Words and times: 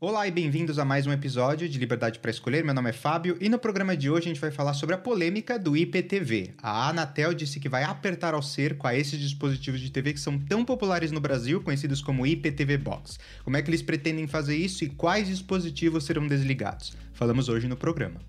Olá 0.00 0.28
e 0.28 0.30
bem-vindos 0.30 0.78
a 0.78 0.84
mais 0.84 1.08
um 1.08 1.12
episódio 1.12 1.68
de 1.68 1.76
Liberdade 1.76 2.20
para 2.20 2.30
Escolher. 2.30 2.64
Meu 2.64 2.72
nome 2.72 2.90
é 2.90 2.92
Fábio 2.92 3.36
e 3.40 3.48
no 3.48 3.58
programa 3.58 3.96
de 3.96 4.08
hoje 4.08 4.26
a 4.26 4.28
gente 4.28 4.40
vai 4.40 4.52
falar 4.52 4.72
sobre 4.72 4.94
a 4.94 4.98
polêmica 4.98 5.58
do 5.58 5.76
IPTV. 5.76 6.54
A 6.62 6.88
Anatel 6.88 7.34
disse 7.34 7.58
que 7.58 7.68
vai 7.68 7.82
apertar 7.82 8.32
ao 8.32 8.40
cerco 8.40 8.86
a 8.86 8.94
esses 8.94 9.18
dispositivos 9.18 9.80
de 9.80 9.90
TV 9.90 10.12
que 10.12 10.20
são 10.20 10.38
tão 10.38 10.64
populares 10.64 11.10
no 11.10 11.18
Brasil, 11.18 11.60
conhecidos 11.60 12.00
como 12.00 12.24
IPTV 12.24 12.78
Box. 12.78 13.18
Como 13.42 13.56
é 13.56 13.62
que 13.62 13.70
eles 13.70 13.82
pretendem 13.82 14.28
fazer 14.28 14.56
isso 14.56 14.84
e 14.84 14.88
quais 14.88 15.26
dispositivos 15.26 16.04
serão 16.04 16.28
desligados? 16.28 16.96
Falamos 17.12 17.48
hoje 17.48 17.66
no 17.66 17.76
programa. 17.76 18.20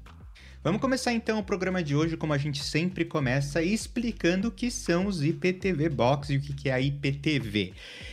Vamos 0.62 0.82
começar 0.82 1.14
então 1.14 1.40
o 1.40 1.44
programa 1.44 1.82
de 1.82 1.96
hoje, 1.96 2.18
como 2.18 2.34
a 2.34 2.38
gente 2.38 2.62
sempre 2.62 3.06
começa, 3.06 3.64
explicando 3.64 4.50
o 4.50 4.52
que 4.52 4.70
são 4.70 5.08
os 5.08 5.24
IPTV 5.24 5.88
Box 5.88 6.32
e 6.32 6.36
o 6.36 6.42
que 6.42 6.68
é 6.68 6.74
a 6.74 6.82
IPTV. 6.82 7.72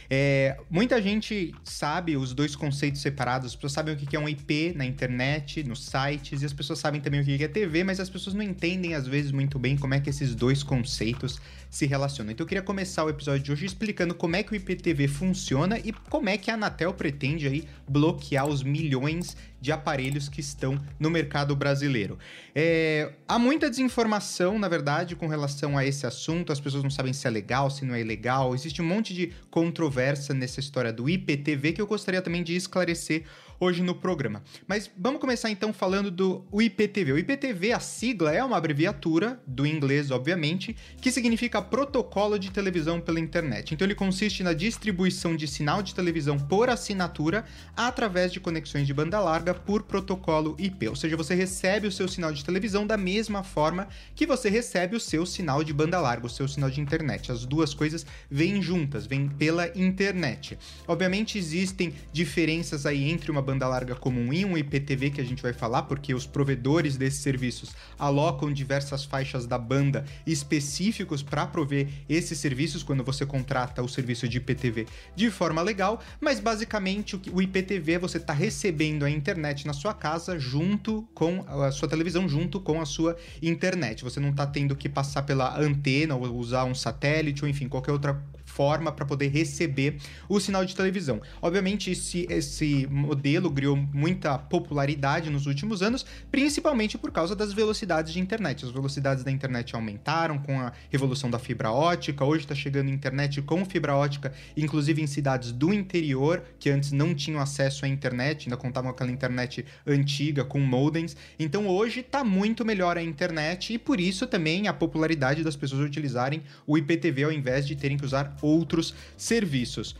É, 0.09 0.57
muita 0.71 1.03
gente 1.03 1.53
sabe 1.64 2.17
os 2.17 2.32
dois 2.32 2.55
conceitos 2.55 3.03
separados, 3.03 3.49
as 3.49 3.57
pessoas 3.57 3.73
sabem 3.73 3.95
o 3.95 3.96
que 3.96 4.14
é 4.14 4.21
um 4.21 4.29
IP 4.29 4.75
na 4.77 4.85
internet, 4.85 5.64
nos 5.64 5.87
sites, 5.87 6.43
e 6.43 6.46
as 6.46 6.53
pessoas 6.53 6.79
sabem 6.79 7.01
também 7.01 7.21
o 7.21 7.25
que 7.25 7.43
é 7.43 7.49
TV, 7.49 7.82
mas 7.82 7.99
as 7.99 8.09
pessoas 8.09 8.32
não 8.32 8.45
entendem 8.45 8.95
às 8.95 9.09
vezes 9.09 9.32
muito 9.32 9.59
bem 9.59 9.76
como 9.76 9.95
é 9.95 10.01
que 10.01 10.09
esses 10.09 10.32
dois 10.32 10.63
conceitos 10.63 11.40
se 11.68 11.85
relacionam. 11.85 12.31
Então 12.31 12.45
eu 12.45 12.49
queria 12.49 12.63
começar 12.63 13.04
o 13.04 13.11
episódio 13.11 13.43
de 13.43 13.51
hoje 13.51 13.67
explicando 13.67 14.15
como 14.15 14.37
é 14.37 14.45
que 14.45 14.53
o 14.53 14.54
IPTV 14.54 15.09
funciona 15.09 15.81
e 15.81 15.93
como 15.93 16.29
é 16.29 16.39
que 16.39 16.49
a 16.49 16.54
Anatel 16.54 16.95
pretende 16.95 17.49
aí 17.49 17.65
bloquear 17.89 18.46
os 18.46 18.63
milhões 18.63 19.37
de 19.61 19.73
aparelhos 19.73 20.29
que 20.29 20.40
estão 20.40 20.81
no 20.99 21.11
mercado 21.11 21.57
brasileiro. 21.57 22.18
É, 22.54 23.13
há 23.29 23.39
muita 23.39 23.68
desinformação, 23.68 24.58
na 24.58 24.68
verdade, 24.68 25.14
com 25.14 25.26
relação 25.26 25.76
a 25.76 25.85
esse 25.85 26.07
assunto. 26.07 26.53
As 26.53 26.61
pessoas 26.61 26.82
não 26.82 26.90
sabem 26.90 27.12
se 27.12 27.26
é 27.26 27.31
legal, 27.31 27.71
se 27.71 27.85
não 27.85 27.95
é 27.95 28.03
legal. 28.03 28.54
Existe 28.54 28.81
um 28.81 28.86
monte 28.86 29.12
de 29.12 29.32
controvérsia 29.50 30.35
nessa 30.35 30.61
história 30.61 30.93
do 30.93 31.09
IPTV 31.09 31.72
que 31.72 31.82
eu 31.82 31.86
gostaria 31.86 32.22
também 32.22 32.42
de 32.42 32.56
esclarecer 32.56 33.25
hoje 33.59 33.83
no 33.83 33.95
programa. 33.95 34.42
Mas 34.67 34.91
vamos 34.97 35.20
começar 35.20 35.51
então 35.51 35.73
falando 35.73 36.11
do 36.11 36.45
IPTV. 36.53 37.12
O 37.12 37.19
IPTV, 37.19 37.73
a 37.73 37.81
sigla 37.81 38.33
é 38.33 38.43
uma 38.43 38.57
abreviatura 38.57 39.41
do 39.47 39.67
inglês, 39.67 40.11
obviamente, 40.11 40.77
que 41.01 41.11
significa 41.11 41.63
Protocolo 41.63 42.39
de 42.39 42.51
Televisão 42.51 43.01
pela 43.01 43.21
Internet. 43.21 43.75
Então 43.75 43.87
ele 43.87 43.95
consiste 43.95 44.43
na 44.43 44.53
distribuição 44.53 45.37
de 45.37 45.47
sinal 45.47 45.83
de 45.83 45.95
televisão 45.95 46.39
por 46.39 46.69
assinatura 46.69 47.45
através 47.77 48.33
de 48.33 48.41
conexões 48.41 48.87
de 48.87 48.95
banda 48.95 49.21
larga 49.21 49.55
por 49.55 49.83
protocolo 49.83 50.57
IP. 50.59 50.89
Ou 50.89 50.97
seja, 50.97 51.17
você 51.17 51.35
recebe 51.35 51.87
o 51.87 51.93
seu 51.93 52.09
sinal 52.09 52.33
de 52.33 52.45
televisão 52.45 52.87
da 52.87 52.97
mesma 52.97 53.43
forma 53.43 53.89
que 54.15 54.27
você 54.27 54.48
recebe 54.48 54.97
o 54.97 55.01
seu 55.01 55.25
sinal 55.25 55.63
de 55.65 55.73
banda 55.73 56.01
larga, 56.01 56.27
o 56.27 56.31
seu 56.31 56.47
sinal 56.48 56.70
de 56.70 56.81
internet. 56.81 57.33
As 57.33 57.45
duas 57.45 57.75
coisas 57.75 58.07
vêm 58.31 58.61
juntas, 58.61 59.07
vêm 59.07 59.29
pela 59.29 59.69
internet. 59.79 60.59
Obviamente 60.87 61.39
existem 61.39 61.95
diferenças 62.13 62.87
aí 62.87 63.11
entre 63.11 63.31
uma 63.31 63.43
banda 63.47 63.69
larga 63.69 63.94
comum 63.94 64.33
e 64.33 64.44
um 64.44 64.58
IPTV 64.58 65.11
que 65.11 65.20
a 65.20 65.25
gente 65.25 65.41
vai 65.41 65.52
falar, 65.52 65.84
porque 65.84 66.12
os 66.12 66.27
provedores 66.27 66.97
desses 66.97 67.20
serviços 67.20 67.75
alocam 67.97 68.52
diversas 68.52 69.05
faixas 69.05 69.47
da 69.47 69.56
banda 69.56 70.05
específicos 70.27 71.22
para 71.22 71.47
prover 71.47 71.89
esses 72.08 72.39
serviços 72.39 72.83
quando 72.83 73.05
você 73.05 73.24
contrata 73.24 73.83
o 73.83 73.89
serviço 73.89 74.28
de 74.28 74.39
IPTV 74.39 74.86
de 75.14 75.30
forma 75.30 75.62
legal, 75.62 76.00
mas 76.20 76.41
basicamente 76.41 77.20
o 77.33 77.41
IPTV 77.41 77.98
você 77.98 78.19
está 78.19 78.33
recebendo 78.33 79.05
a 79.05 79.11
internet 79.11 79.67
na 79.67 79.72
sua 79.72 79.94
casa 79.94 80.39
junto 80.39 81.02
com 81.14 81.44
a 81.47 81.70
sua 81.70 81.89
televisão, 81.89 82.28
junto 82.28 82.61
com 82.61 82.80
a 82.80 82.84
sua 82.84 83.17
internet. 83.41 84.02
Você 84.02 84.19
não 84.19 84.30
está 84.30 84.47
tendo 84.47 84.74
que 84.74 84.89
passar 84.89 85.22
pela 85.22 85.58
antena 85.58 86.17
ou 86.17 86.27
usar 86.36 86.64
um 86.64 86.74
satélite 86.74 87.44
ou 87.44 87.48
enfim, 87.48 87.69
qualquer 87.69 87.92
outra 87.92 88.20
forma 88.57 88.91
para 88.91 89.05
poder 89.05 89.29
receber 89.29 89.99
o 90.29 90.41
sinal 90.41 90.65
de 90.65 90.75
televisão. 90.75 91.21
Obviamente, 91.43 91.91
esse, 91.91 92.27
esse 92.31 92.87
modelo 92.91 93.53
criou 93.53 93.77
muita 93.77 94.39
popularidade 94.39 95.29
nos 95.29 95.47
últimos 95.47 95.83
anos, 95.83 96.07
principalmente 96.31 96.97
por 96.97 97.13
causa 97.13 97.37
das 97.37 97.53
velocidades 97.53 98.15
de 98.15 98.19
internet. 98.19 98.65
As 98.65 98.71
velocidades 98.71 99.23
da 99.23 99.31
internet 99.31 99.75
aumentaram 99.75 100.39
com 100.39 100.59
a 100.59 100.73
revolução 100.91 101.31
da 101.31 101.39
fibra 101.39 101.70
ótica. 101.70 102.25
Hoje 102.25 102.45
está 102.45 102.55
chegando 102.55 102.89
internet 102.91 103.42
com 103.42 103.64
fibra 103.64 103.95
ótica, 103.95 104.33
inclusive 104.57 105.03
em 105.03 105.07
cidades 105.07 105.53
do 105.53 105.75
interior 105.75 106.42
que 106.59 106.70
antes 106.70 106.92
não 106.92 107.14
tinham 107.14 107.41
acesso 107.41 107.85
à 107.85 107.89
internet, 107.89 108.47
ainda 108.47 108.57
contavam 108.57 108.91
aquela 108.91 109.11
internet 109.11 109.64
antiga 109.86 110.45
com 110.45 110.59
modems. 110.59 111.17
Então 111.39 111.69
hoje 111.69 112.01
está 112.01 112.25
muito 112.25 112.64
melhor 112.64 112.97
a 112.97 113.03
internet 113.03 113.75
e 113.75 113.79
por 113.79 114.01
isso 114.01 114.27
também 114.27 114.67
a 114.67 114.73
popularidade 114.73 115.45
das 115.45 115.57
pessoas 115.57 115.83
utilizarem 115.83 116.42
o 116.67 116.79
IPTV 116.79 117.25
ao 117.25 117.33
invés 117.33 117.67
de 117.67 117.77
terem 117.77 117.98
que 117.98 118.05
usar 118.05 118.36
outros 118.46 118.95
serviços. 119.17 119.95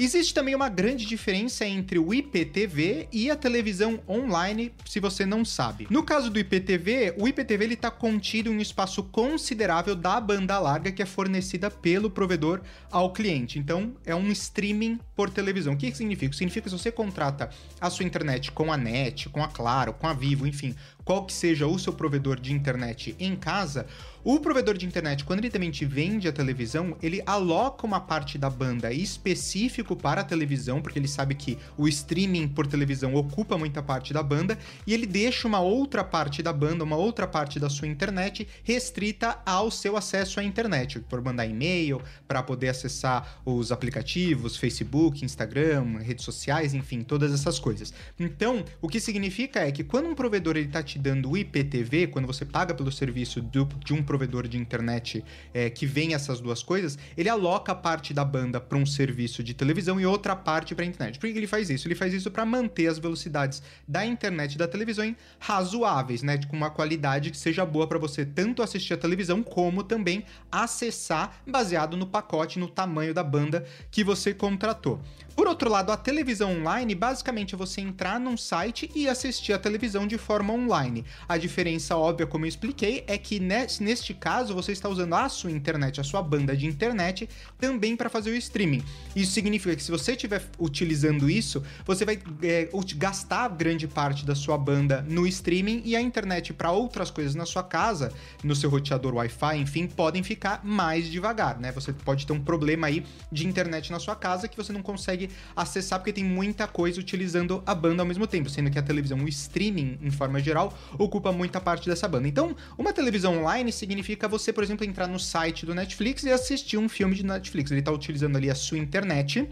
Existe 0.00 0.32
também 0.32 0.54
uma 0.54 0.68
grande 0.68 1.04
diferença 1.04 1.66
entre 1.66 1.98
o 1.98 2.14
IPTV 2.14 3.08
e 3.10 3.28
a 3.32 3.34
televisão 3.34 3.98
online, 4.08 4.72
se 4.84 5.00
você 5.00 5.26
não 5.26 5.44
sabe. 5.44 5.88
No 5.90 6.04
caso 6.04 6.30
do 6.30 6.38
IPTV, 6.38 7.16
o 7.18 7.26
IPTV 7.26 7.64
está 7.74 7.90
contido 7.90 8.48
em 8.48 8.56
um 8.58 8.60
espaço 8.60 9.02
considerável 9.02 9.96
da 9.96 10.20
banda 10.20 10.56
larga 10.60 10.92
que 10.92 11.02
é 11.02 11.04
fornecida 11.04 11.68
pelo 11.68 12.08
provedor 12.08 12.60
ao 12.92 13.12
cliente. 13.12 13.58
Então, 13.58 13.92
é 14.06 14.14
um 14.14 14.30
streaming 14.30 15.00
por 15.16 15.30
televisão. 15.30 15.72
O 15.72 15.76
que 15.76 15.92
significa? 15.92 16.32
Significa 16.32 16.62
que 16.62 16.70
se 16.70 16.78
você 16.78 16.92
contrata 16.92 17.50
a 17.80 17.90
sua 17.90 18.04
internet 18.04 18.52
com 18.52 18.72
a 18.72 18.76
NET, 18.76 19.28
com 19.30 19.42
a 19.42 19.48
Claro, 19.48 19.92
com 19.92 20.06
a 20.06 20.12
Vivo, 20.12 20.46
enfim, 20.46 20.76
qual 21.04 21.26
que 21.26 21.32
seja 21.32 21.66
o 21.66 21.76
seu 21.76 21.92
provedor 21.92 22.38
de 22.38 22.52
internet 22.52 23.16
em 23.18 23.34
casa, 23.34 23.84
o 24.30 24.38
provedor 24.38 24.76
de 24.76 24.84
internet, 24.84 25.24
quando 25.24 25.38
ele 25.38 25.48
também 25.48 25.70
te 25.70 25.86
vende 25.86 26.28
a 26.28 26.32
televisão, 26.32 26.98
ele 27.02 27.22
aloca 27.24 27.86
uma 27.86 27.98
parte 27.98 28.36
da 28.36 28.50
banda 28.50 28.92
específico 28.92 29.96
para 29.96 30.20
a 30.20 30.24
televisão, 30.24 30.82
porque 30.82 30.98
ele 30.98 31.08
sabe 31.08 31.34
que 31.34 31.56
o 31.78 31.88
streaming 31.88 32.46
por 32.46 32.66
televisão 32.66 33.14
ocupa 33.14 33.56
muita 33.56 33.82
parte 33.82 34.12
da 34.12 34.22
banda, 34.22 34.58
e 34.86 34.92
ele 34.92 35.06
deixa 35.06 35.48
uma 35.48 35.60
outra 35.60 36.04
parte 36.04 36.42
da 36.42 36.52
banda, 36.52 36.84
uma 36.84 36.94
outra 36.94 37.26
parte 37.26 37.58
da 37.58 37.70
sua 37.70 37.88
internet 37.88 38.46
restrita 38.62 39.38
ao 39.46 39.70
seu 39.70 39.96
acesso 39.96 40.38
à 40.38 40.44
internet, 40.44 41.00
por 41.00 41.22
mandar 41.22 41.46
e-mail, 41.46 41.98
para 42.26 42.42
poder 42.42 42.68
acessar 42.68 43.40
os 43.46 43.72
aplicativos, 43.72 44.58
Facebook, 44.58 45.24
Instagram, 45.24 46.00
redes 46.00 46.26
sociais, 46.26 46.74
enfim, 46.74 47.00
todas 47.00 47.32
essas 47.32 47.58
coisas. 47.58 47.94
Então, 48.20 48.62
o 48.82 48.88
que 48.88 49.00
significa 49.00 49.60
é 49.60 49.72
que 49.72 49.82
quando 49.82 50.06
um 50.06 50.14
provedor 50.14 50.54
ele 50.58 50.66
está 50.66 50.82
te 50.82 50.98
dando 50.98 51.30
o 51.30 51.36
IPTV, 51.38 52.08
quando 52.08 52.26
você 52.26 52.44
paga 52.44 52.74
pelo 52.74 52.92
serviço 52.92 53.40
do, 53.40 53.64
de 53.82 53.94
um 53.94 54.02
provedor 54.02 54.17
de 54.26 54.58
internet 54.58 55.24
é, 55.52 55.70
que 55.70 55.86
vem 55.86 56.14
essas 56.14 56.40
duas 56.40 56.62
coisas, 56.62 56.98
ele 57.16 57.28
aloca 57.28 57.74
parte 57.74 58.12
da 58.12 58.24
banda 58.24 58.60
para 58.60 58.78
um 58.78 58.86
serviço 58.86 59.42
de 59.42 59.54
televisão 59.54 60.00
e 60.00 60.06
outra 60.06 60.34
parte 60.34 60.74
para 60.74 60.84
a 60.84 60.88
internet. 60.88 61.18
Por 61.18 61.30
que 61.30 61.36
ele 61.36 61.46
faz 61.46 61.70
isso? 61.70 61.86
Ele 61.86 61.94
faz 61.94 62.12
isso 62.12 62.30
para 62.30 62.44
manter 62.44 62.86
as 62.86 62.98
velocidades 62.98 63.62
da 63.86 64.04
internet 64.04 64.54
e 64.54 64.58
da 64.58 64.68
televisão 64.68 65.14
razoáveis, 65.38 66.22
né? 66.22 66.38
Com 66.48 66.56
uma 66.56 66.70
qualidade 66.70 67.30
que 67.30 67.36
seja 67.36 67.64
boa 67.64 67.86
para 67.86 67.98
você 67.98 68.24
tanto 68.24 68.62
assistir 68.62 68.94
a 68.94 68.96
televisão 68.96 69.42
como 69.42 69.82
também 69.82 70.24
acessar 70.50 71.40
baseado 71.46 71.96
no 71.96 72.06
pacote, 72.06 72.58
no 72.58 72.68
tamanho 72.68 73.14
da 73.14 73.22
banda 73.22 73.64
que 73.90 74.02
você 74.02 74.34
contratou. 74.34 75.00
Por 75.38 75.46
outro 75.46 75.70
lado, 75.70 75.92
a 75.92 75.96
televisão 75.96 76.50
online 76.50 76.96
basicamente 76.96 77.54
é 77.54 77.56
você 77.56 77.80
entrar 77.80 78.18
num 78.18 78.36
site 78.36 78.90
e 78.92 79.08
assistir 79.08 79.52
a 79.52 79.58
televisão 79.58 80.04
de 80.04 80.18
forma 80.18 80.52
online. 80.52 81.04
A 81.28 81.38
diferença 81.38 81.96
óbvia, 81.96 82.26
como 82.26 82.44
eu 82.44 82.48
expliquei, 82.48 83.04
é 83.06 83.16
que 83.16 83.38
neste 83.38 84.12
caso 84.14 84.52
você 84.52 84.72
está 84.72 84.88
usando 84.88 85.14
a 85.14 85.28
sua 85.28 85.52
internet, 85.52 86.00
a 86.00 86.02
sua 86.02 86.22
banda 86.22 86.56
de 86.56 86.66
internet, 86.66 87.28
também 87.56 87.96
para 87.96 88.10
fazer 88.10 88.30
o 88.30 88.34
streaming. 88.34 88.82
Isso 89.14 89.30
significa 89.30 89.76
que 89.76 89.82
se 89.84 89.92
você 89.92 90.10
estiver 90.10 90.42
utilizando 90.58 91.30
isso, 91.30 91.62
você 91.86 92.04
vai 92.04 92.18
é, 92.42 92.68
gastar 92.96 93.48
grande 93.50 93.86
parte 93.86 94.26
da 94.26 94.34
sua 94.34 94.58
banda 94.58 95.06
no 95.08 95.24
streaming 95.24 95.82
e 95.84 95.94
a 95.94 96.00
internet 96.00 96.52
para 96.52 96.72
outras 96.72 97.12
coisas 97.12 97.36
na 97.36 97.46
sua 97.46 97.62
casa, 97.62 98.12
no 98.42 98.56
seu 98.56 98.68
roteador 98.68 99.14
Wi-Fi, 99.14 99.56
enfim, 99.56 99.86
podem 99.86 100.24
ficar 100.24 100.64
mais 100.64 101.08
devagar, 101.08 101.60
né? 101.60 101.70
Você 101.70 101.92
pode 101.92 102.26
ter 102.26 102.32
um 102.32 102.40
problema 102.40 102.88
aí 102.88 103.06
de 103.30 103.46
internet 103.46 103.92
na 103.92 104.00
sua 104.00 104.16
casa 104.16 104.48
que 104.48 104.56
você 104.56 104.72
não 104.72 104.82
consegue 104.82 105.27
acessar 105.54 105.98
porque 105.98 106.12
tem 106.12 106.24
muita 106.24 106.66
coisa 106.66 107.00
utilizando 107.00 107.62
a 107.66 107.74
banda 107.74 108.02
ao 108.02 108.06
mesmo 108.06 108.26
tempo, 108.26 108.48
sendo 108.50 108.70
que 108.70 108.78
a 108.78 108.82
televisão, 108.82 109.18
o 109.18 109.28
streaming 109.28 109.98
em 110.02 110.10
forma 110.10 110.40
geral, 110.40 110.76
ocupa 110.98 111.32
muita 111.32 111.60
parte 111.60 111.88
dessa 111.88 112.06
banda. 112.08 112.28
Então, 112.28 112.54
uma 112.76 112.92
televisão 112.92 113.38
online 113.38 113.72
significa 113.72 114.28
você, 114.28 114.52
por 114.52 114.62
exemplo, 114.62 114.84
entrar 114.84 115.06
no 115.06 115.18
site 115.18 115.66
do 115.66 115.74
Netflix 115.74 116.22
e 116.24 116.30
assistir 116.30 116.76
um 116.76 116.88
filme 116.88 117.14
de 117.14 117.24
Netflix. 117.24 117.70
Ele 117.70 117.80
está 117.80 117.92
utilizando 117.92 118.36
ali 118.36 118.50
a 118.50 118.54
sua 118.54 118.78
internet 118.78 119.48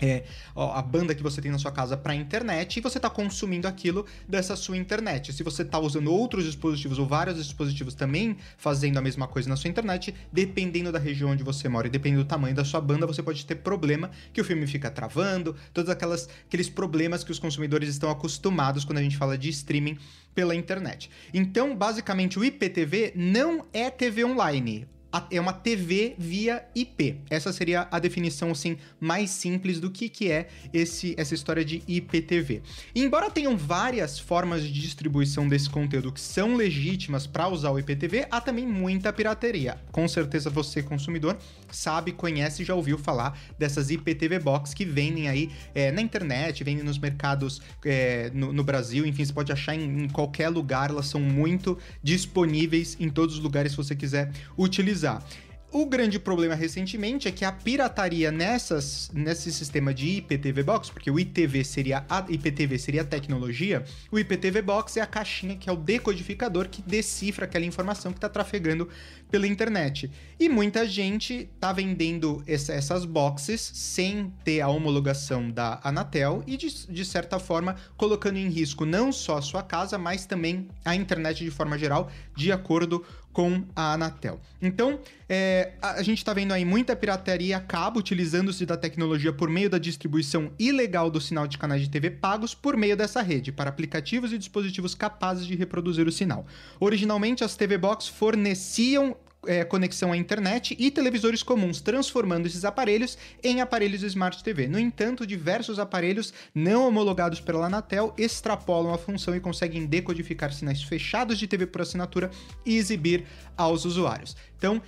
é, 0.00 0.24
a 0.54 0.82
banda 0.82 1.14
que 1.14 1.22
você 1.22 1.40
tem 1.40 1.50
na 1.50 1.58
sua 1.58 1.72
casa 1.72 1.96
para 1.96 2.14
internet 2.14 2.76
e 2.76 2.80
você 2.80 2.98
está 2.98 3.10
consumindo 3.10 3.66
aquilo 3.66 4.06
dessa 4.28 4.56
sua 4.56 4.76
internet. 4.76 5.32
Se 5.32 5.42
você 5.42 5.62
está 5.62 5.78
usando 5.78 6.12
outros 6.12 6.44
dispositivos 6.44 6.98
ou 6.98 7.06
vários 7.06 7.36
dispositivos 7.36 7.94
também 7.94 8.36
fazendo 8.56 8.98
a 8.98 9.02
mesma 9.02 9.26
coisa 9.26 9.48
na 9.48 9.56
sua 9.56 9.68
internet, 9.68 10.14
dependendo 10.32 10.92
da 10.92 10.98
região 10.98 11.30
onde 11.30 11.42
você 11.42 11.68
mora 11.68 11.86
e 11.86 11.90
dependendo 11.90 12.24
do 12.24 12.28
tamanho 12.28 12.54
da 12.54 12.64
sua 12.64 12.80
banda, 12.80 13.06
você 13.06 13.22
pode 13.22 13.44
ter 13.44 13.56
problema 13.56 14.10
que 14.32 14.40
o 14.40 14.44
filme 14.44 14.66
fica 14.66 14.90
travando, 14.90 15.54
todos 15.72 15.90
aquelas, 15.90 16.28
aqueles 16.46 16.68
problemas 16.68 17.24
que 17.24 17.32
os 17.32 17.38
consumidores 17.38 17.88
estão 17.88 18.10
acostumados 18.10 18.84
quando 18.84 18.98
a 18.98 19.02
gente 19.02 19.16
fala 19.16 19.36
de 19.36 19.48
streaming 19.48 19.98
pela 20.34 20.54
internet. 20.54 21.10
Então, 21.34 21.74
basicamente, 21.74 22.38
o 22.38 22.44
IPTV 22.44 23.12
não 23.16 23.66
é 23.72 23.90
TV 23.90 24.24
online 24.24 24.86
é 25.30 25.40
uma 25.40 25.52
TV 25.52 26.14
via 26.18 26.64
IP. 26.74 27.20
Essa 27.30 27.52
seria 27.52 27.88
a 27.90 27.98
definição 27.98 28.50
assim 28.50 28.76
mais 29.00 29.30
simples 29.30 29.80
do 29.80 29.90
que, 29.90 30.08
que 30.08 30.30
é 30.30 30.48
esse, 30.72 31.14
essa 31.16 31.34
história 31.34 31.64
de 31.64 31.82
IPTV. 31.86 32.62
E 32.94 33.02
embora 33.02 33.30
tenham 33.30 33.56
várias 33.56 34.18
formas 34.18 34.62
de 34.62 34.72
distribuição 34.72 35.48
desse 35.48 35.70
conteúdo 35.70 36.12
que 36.12 36.20
são 36.20 36.54
legítimas 36.54 37.26
para 37.26 37.48
usar 37.48 37.70
o 37.70 37.78
IPTV, 37.78 38.26
há 38.30 38.40
também 38.40 38.66
muita 38.66 39.12
pirateria. 39.12 39.78
Com 39.90 40.06
certeza 40.06 40.50
você 40.50 40.82
consumidor 40.82 41.36
sabe, 41.70 42.12
conhece 42.12 42.64
já 42.64 42.74
ouviu 42.74 42.98
falar 42.98 43.38
dessas 43.58 43.90
IPTV 43.90 44.38
box 44.38 44.74
que 44.74 44.84
vendem 44.84 45.28
aí 45.28 45.50
é, 45.74 45.90
na 45.92 46.00
internet, 46.00 46.64
vendem 46.64 46.84
nos 46.84 46.98
mercados 46.98 47.60
é, 47.84 48.30
no, 48.34 48.52
no, 48.52 48.64
Brasil, 48.64 49.06
enfim, 49.06 49.24
você 49.24 49.32
pode 49.32 49.52
achar 49.52 49.74
em, 49.74 50.04
em 50.04 50.08
qualquer 50.08 50.48
lugar, 50.48 50.90
elas 50.90 51.06
são 51.06 51.20
muito 51.20 51.78
disponíveis 52.02 52.96
em 53.00 53.08
todos 53.08 53.36
os 53.36 53.40
lugares 53.40 53.72
se 53.72 53.76
você 53.76 53.94
quiser 53.94 54.30
utilizar. 54.56 55.22
O 55.70 55.84
grande 55.84 56.18
problema 56.18 56.54
recentemente 56.54 57.28
é 57.28 57.30
que 57.30 57.44
a 57.44 57.52
pirataria 57.52 58.32
nessas, 58.32 59.10
nesse 59.12 59.52
sistema 59.52 59.92
de 59.92 60.16
IPTV 60.16 60.62
Box, 60.62 60.88
porque 60.90 61.10
o 61.10 61.20
ITV 61.20 61.62
seria 61.62 62.06
a 62.08 62.24
IPTV 62.26 62.78
seria 62.78 63.02
a 63.02 63.04
tecnologia, 63.04 63.84
o 64.10 64.18
IPTV 64.18 64.62
Box 64.62 64.96
é 64.96 65.02
a 65.02 65.06
caixinha 65.06 65.56
que 65.56 65.68
é 65.68 65.72
o 65.72 65.76
decodificador 65.76 66.70
que 66.70 66.80
decifra 66.80 67.44
aquela 67.44 67.66
informação 67.66 68.12
que 68.12 68.16
está 68.16 68.30
trafegando 68.30 68.88
pela 69.30 69.46
internet. 69.46 70.10
E 70.40 70.48
muita 70.48 70.88
gente 70.88 71.50
tá 71.60 71.70
vendendo 71.70 72.42
essa, 72.46 72.72
essas 72.72 73.04
boxes 73.04 73.60
sem 73.60 74.32
ter 74.42 74.62
a 74.62 74.68
homologação 74.68 75.50
da 75.50 75.80
Anatel 75.84 76.42
e, 76.46 76.56
de, 76.56 76.86
de 76.86 77.04
certa 77.04 77.38
forma, 77.38 77.76
colocando 77.94 78.38
em 78.38 78.48
risco 78.48 78.86
não 78.86 79.12
só 79.12 79.36
a 79.36 79.42
sua 79.42 79.62
casa, 79.62 79.98
mas 79.98 80.24
também 80.24 80.66
a 80.82 80.94
internet 80.94 81.44
de 81.44 81.50
forma 81.50 81.76
geral, 81.76 82.10
de 82.34 82.50
acordo 82.50 83.04
com 83.38 83.62
a 83.76 83.92
Anatel. 83.92 84.40
Então, 84.60 84.98
é, 85.28 85.74
a 85.80 86.02
gente 86.02 86.18
está 86.18 86.34
vendo 86.34 86.50
aí 86.50 86.64
muita 86.64 86.96
pirataria 86.96 87.56
a 87.56 87.60
cabo 87.60 88.00
utilizando-se 88.00 88.66
da 88.66 88.76
tecnologia 88.76 89.32
por 89.32 89.48
meio 89.48 89.70
da 89.70 89.78
distribuição 89.78 90.50
ilegal 90.58 91.08
do 91.08 91.20
sinal 91.20 91.46
de 91.46 91.56
canais 91.56 91.82
de 91.82 91.88
TV 91.88 92.10
pagos 92.10 92.52
por 92.52 92.76
meio 92.76 92.96
dessa 92.96 93.22
rede, 93.22 93.52
para 93.52 93.70
aplicativos 93.70 94.32
e 94.32 94.38
dispositivos 94.38 94.92
capazes 94.92 95.46
de 95.46 95.54
reproduzir 95.54 96.08
o 96.08 96.10
sinal. 96.10 96.48
Originalmente, 96.80 97.44
as 97.44 97.54
TV 97.54 97.78
Box 97.78 98.08
forneciam 98.08 99.16
é, 99.48 99.64
conexão 99.64 100.12
à 100.12 100.16
internet 100.16 100.76
e 100.78 100.90
televisores 100.90 101.42
comuns, 101.42 101.80
transformando 101.80 102.46
esses 102.46 102.66
aparelhos 102.66 103.16
em 103.42 103.62
aparelhos 103.62 104.02
Smart 104.02 104.44
TV. 104.44 104.68
No 104.68 104.78
entanto, 104.78 105.26
diversos 105.26 105.78
aparelhos 105.78 106.34
não 106.54 106.86
homologados 106.86 107.40
pela 107.40 107.66
Anatel 107.66 108.12
extrapolam 108.18 108.92
a 108.92 108.98
função 108.98 109.34
e 109.34 109.40
conseguem 109.40 109.86
decodificar 109.86 110.52
sinais 110.52 110.82
fechados 110.82 111.38
de 111.38 111.48
TV 111.48 111.66
por 111.66 111.80
assinatura 111.80 112.30
e 112.64 112.76
exibir 112.76 113.24
aos 113.56 113.86
usuários. 113.86 114.36
Então, 114.58 114.82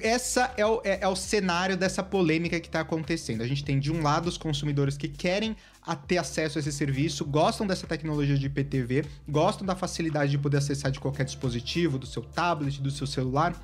essa 0.00 0.52
é 0.56 0.66
o, 0.66 0.80
é, 0.84 1.00
é 1.02 1.08
o 1.08 1.16
cenário 1.16 1.76
dessa 1.76 2.02
polêmica 2.02 2.58
que 2.58 2.68
está 2.68 2.80
acontecendo. 2.80 3.42
A 3.42 3.46
gente 3.46 3.64
tem, 3.64 3.78
de 3.78 3.92
um 3.92 4.02
lado, 4.02 4.28
os 4.28 4.36
consumidores 4.36 4.96
que 4.96 5.08
querem 5.08 5.56
a 5.84 5.96
ter 5.96 6.18
acesso 6.18 6.58
a 6.58 6.60
esse 6.60 6.72
serviço, 6.72 7.24
gostam 7.24 7.66
dessa 7.66 7.86
tecnologia 7.86 8.36
de 8.36 8.46
IPTV, 8.46 9.04
gostam 9.28 9.66
da 9.66 9.74
facilidade 9.74 10.30
de 10.30 10.38
poder 10.38 10.58
acessar 10.58 10.90
de 10.90 11.00
qualquer 11.00 11.24
dispositivo, 11.24 11.98
do 11.98 12.06
seu 12.06 12.22
tablet, 12.22 12.80
do 12.80 12.90
seu 12.90 13.06
celular 13.06 13.60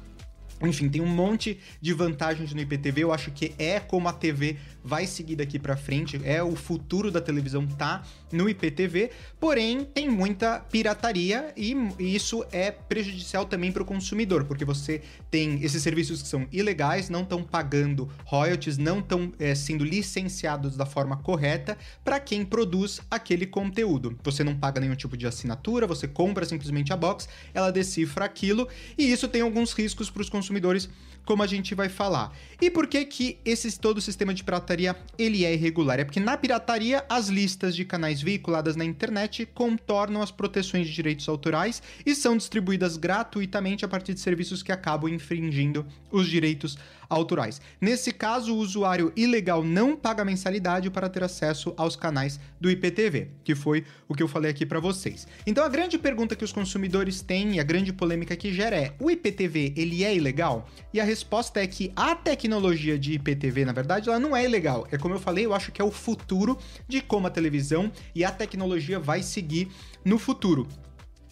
enfim, 0.66 0.88
tem 0.88 1.00
um 1.00 1.06
monte 1.06 1.58
de 1.80 1.92
vantagens 1.92 2.52
no 2.52 2.60
IPTV. 2.60 3.04
Eu 3.04 3.12
acho 3.12 3.30
que 3.30 3.54
é 3.58 3.78
como 3.78 4.08
a 4.08 4.12
TV 4.12 4.56
vai 4.82 5.06
seguir 5.06 5.36
daqui 5.36 5.58
para 5.58 5.76
frente. 5.76 6.20
É 6.24 6.42
o 6.42 6.56
futuro 6.56 7.10
da 7.10 7.20
televisão 7.20 7.66
tá 7.66 8.02
no 8.32 8.48
IPTV. 8.48 9.10
Porém, 9.38 9.84
tem 9.84 10.08
muita 10.08 10.58
pirataria 10.58 11.52
e 11.56 11.76
isso 11.98 12.44
é 12.50 12.70
prejudicial 12.70 13.44
também 13.44 13.70
para 13.70 13.82
o 13.82 13.86
consumidor, 13.86 14.44
porque 14.44 14.64
você 14.64 15.00
tem 15.30 15.62
esses 15.62 15.82
serviços 15.82 16.22
que 16.22 16.28
são 16.28 16.46
ilegais, 16.50 17.08
não 17.08 17.22
estão 17.22 17.42
pagando 17.42 18.10
royalties, 18.24 18.78
não 18.78 18.98
estão 18.98 19.32
é, 19.38 19.54
sendo 19.54 19.84
licenciados 19.84 20.76
da 20.76 20.86
forma 20.86 21.16
correta 21.16 21.78
para 22.02 22.18
quem 22.18 22.44
produz 22.44 23.00
aquele 23.10 23.46
conteúdo. 23.46 24.18
Você 24.24 24.42
não 24.42 24.56
paga 24.56 24.80
nenhum 24.80 24.96
tipo 24.96 25.16
de 25.16 25.26
assinatura, 25.26 25.86
você 25.86 26.08
compra 26.08 26.44
simplesmente 26.44 26.92
a 26.92 26.96
box, 26.96 27.28
ela 27.54 27.70
decifra 27.70 28.24
aquilo 28.24 28.66
e 28.96 29.10
isso 29.10 29.28
tem 29.28 29.42
alguns 29.42 29.72
riscos 29.72 30.10
para 30.10 30.22
os 30.22 30.28
consumidores 30.28 30.47
consumidores, 30.48 30.88
como 31.24 31.42
a 31.42 31.46
gente 31.46 31.74
vai 31.74 31.90
falar. 31.90 32.34
E 32.60 32.70
por 32.70 32.86
que 32.86 33.04
que 33.04 33.38
esse 33.44 33.78
todo 33.78 33.98
o 33.98 34.00
sistema 34.00 34.32
de 34.32 34.42
pirataria 34.42 34.96
ele 35.18 35.44
é 35.44 35.52
irregular? 35.52 36.00
É 36.00 36.04
porque 36.04 36.18
na 36.18 36.38
pirataria 36.38 37.04
as 37.06 37.28
listas 37.28 37.76
de 37.76 37.84
canais 37.84 38.22
veiculadas 38.22 38.76
na 38.76 38.84
internet 38.84 39.44
contornam 39.44 40.22
as 40.22 40.30
proteções 40.30 40.88
de 40.88 40.94
direitos 40.94 41.28
autorais 41.28 41.82
e 42.06 42.14
são 42.14 42.34
distribuídas 42.34 42.96
gratuitamente 42.96 43.84
a 43.84 43.88
partir 43.88 44.14
de 44.14 44.20
serviços 44.20 44.62
que 44.62 44.72
acabam 44.72 45.12
infringindo 45.12 45.86
os 46.10 46.26
direitos 46.26 46.78
autorais. 47.08 47.60
Nesse 47.80 48.12
caso, 48.12 48.54
o 48.54 48.58
usuário 48.58 49.12
ilegal 49.16 49.64
não 49.64 49.96
paga 49.96 50.24
mensalidade 50.24 50.90
para 50.90 51.08
ter 51.08 51.24
acesso 51.24 51.72
aos 51.76 51.96
canais 51.96 52.38
do 52.60 52.70
IPTV, 52.70 53.28
que 53.42 53.54
foi 53.54 53.84
o 54.08 54.14
que 54.14 54.22
eu 54.22 54.28
falei 54.28 54.50
aqui 54.50 54.66
para 54.66 54.80
vocês. 54.80 55.26
Então 55.46 55.64
a 55.64 55.68
grande 55.68 55.98
pergunta 55.98 56.36
que 56.36 56.44
os 56.44 56.52
consumidores 56.52 57.20
têm 57.20 57.56
e 57.56 57.60
a 57.60 57.64
grande 57.64 57.92
polêmica 57.92 58.36
que 58.36 58.52
gera 58.52 58.76
é: 58.76 58.94
o 58.98 59.10
IPTV 59.10 59.74
ele 59.76 60.04
é 60.04 60.14
ilegal? 60.14 60.68
E 60.92 61.00
a 61.00 61.04
resposta 61.04 61.60
é 61.60 61.66
que 61.66 61.92
a 61.96 62.14
tecnologia 62.14 62.98
de 62.98 63.14
IPTV, 63.14 63.64
na 63.64 63.72
verdade, 63.72 64.08
ela 64.08 64.18
não 64.18 64.36
é 64.36 64.44
ilegal. 64.44 64.86
É 64.90 64.98
como 64.98 65.14
eu 65.14 65.20
falei, 65.20 65.46
eu 65.46 65.54
acho 65.54 65.72
que 65.72 65.80
é 65.80 65.84
o 65.84 65.90
futuro 65.90 66.58
de 66.86 67.00
como 67.00 67.26
a 67.26 67.30
televisão 67.30 67.90
e 68.14 68.24
a 68.24 68.30
tecnologia 68.30 68.98
vai 68.98 69.22
seguir 69.22 69.68
no 70.04 70.18
futuro. 70.18 70.66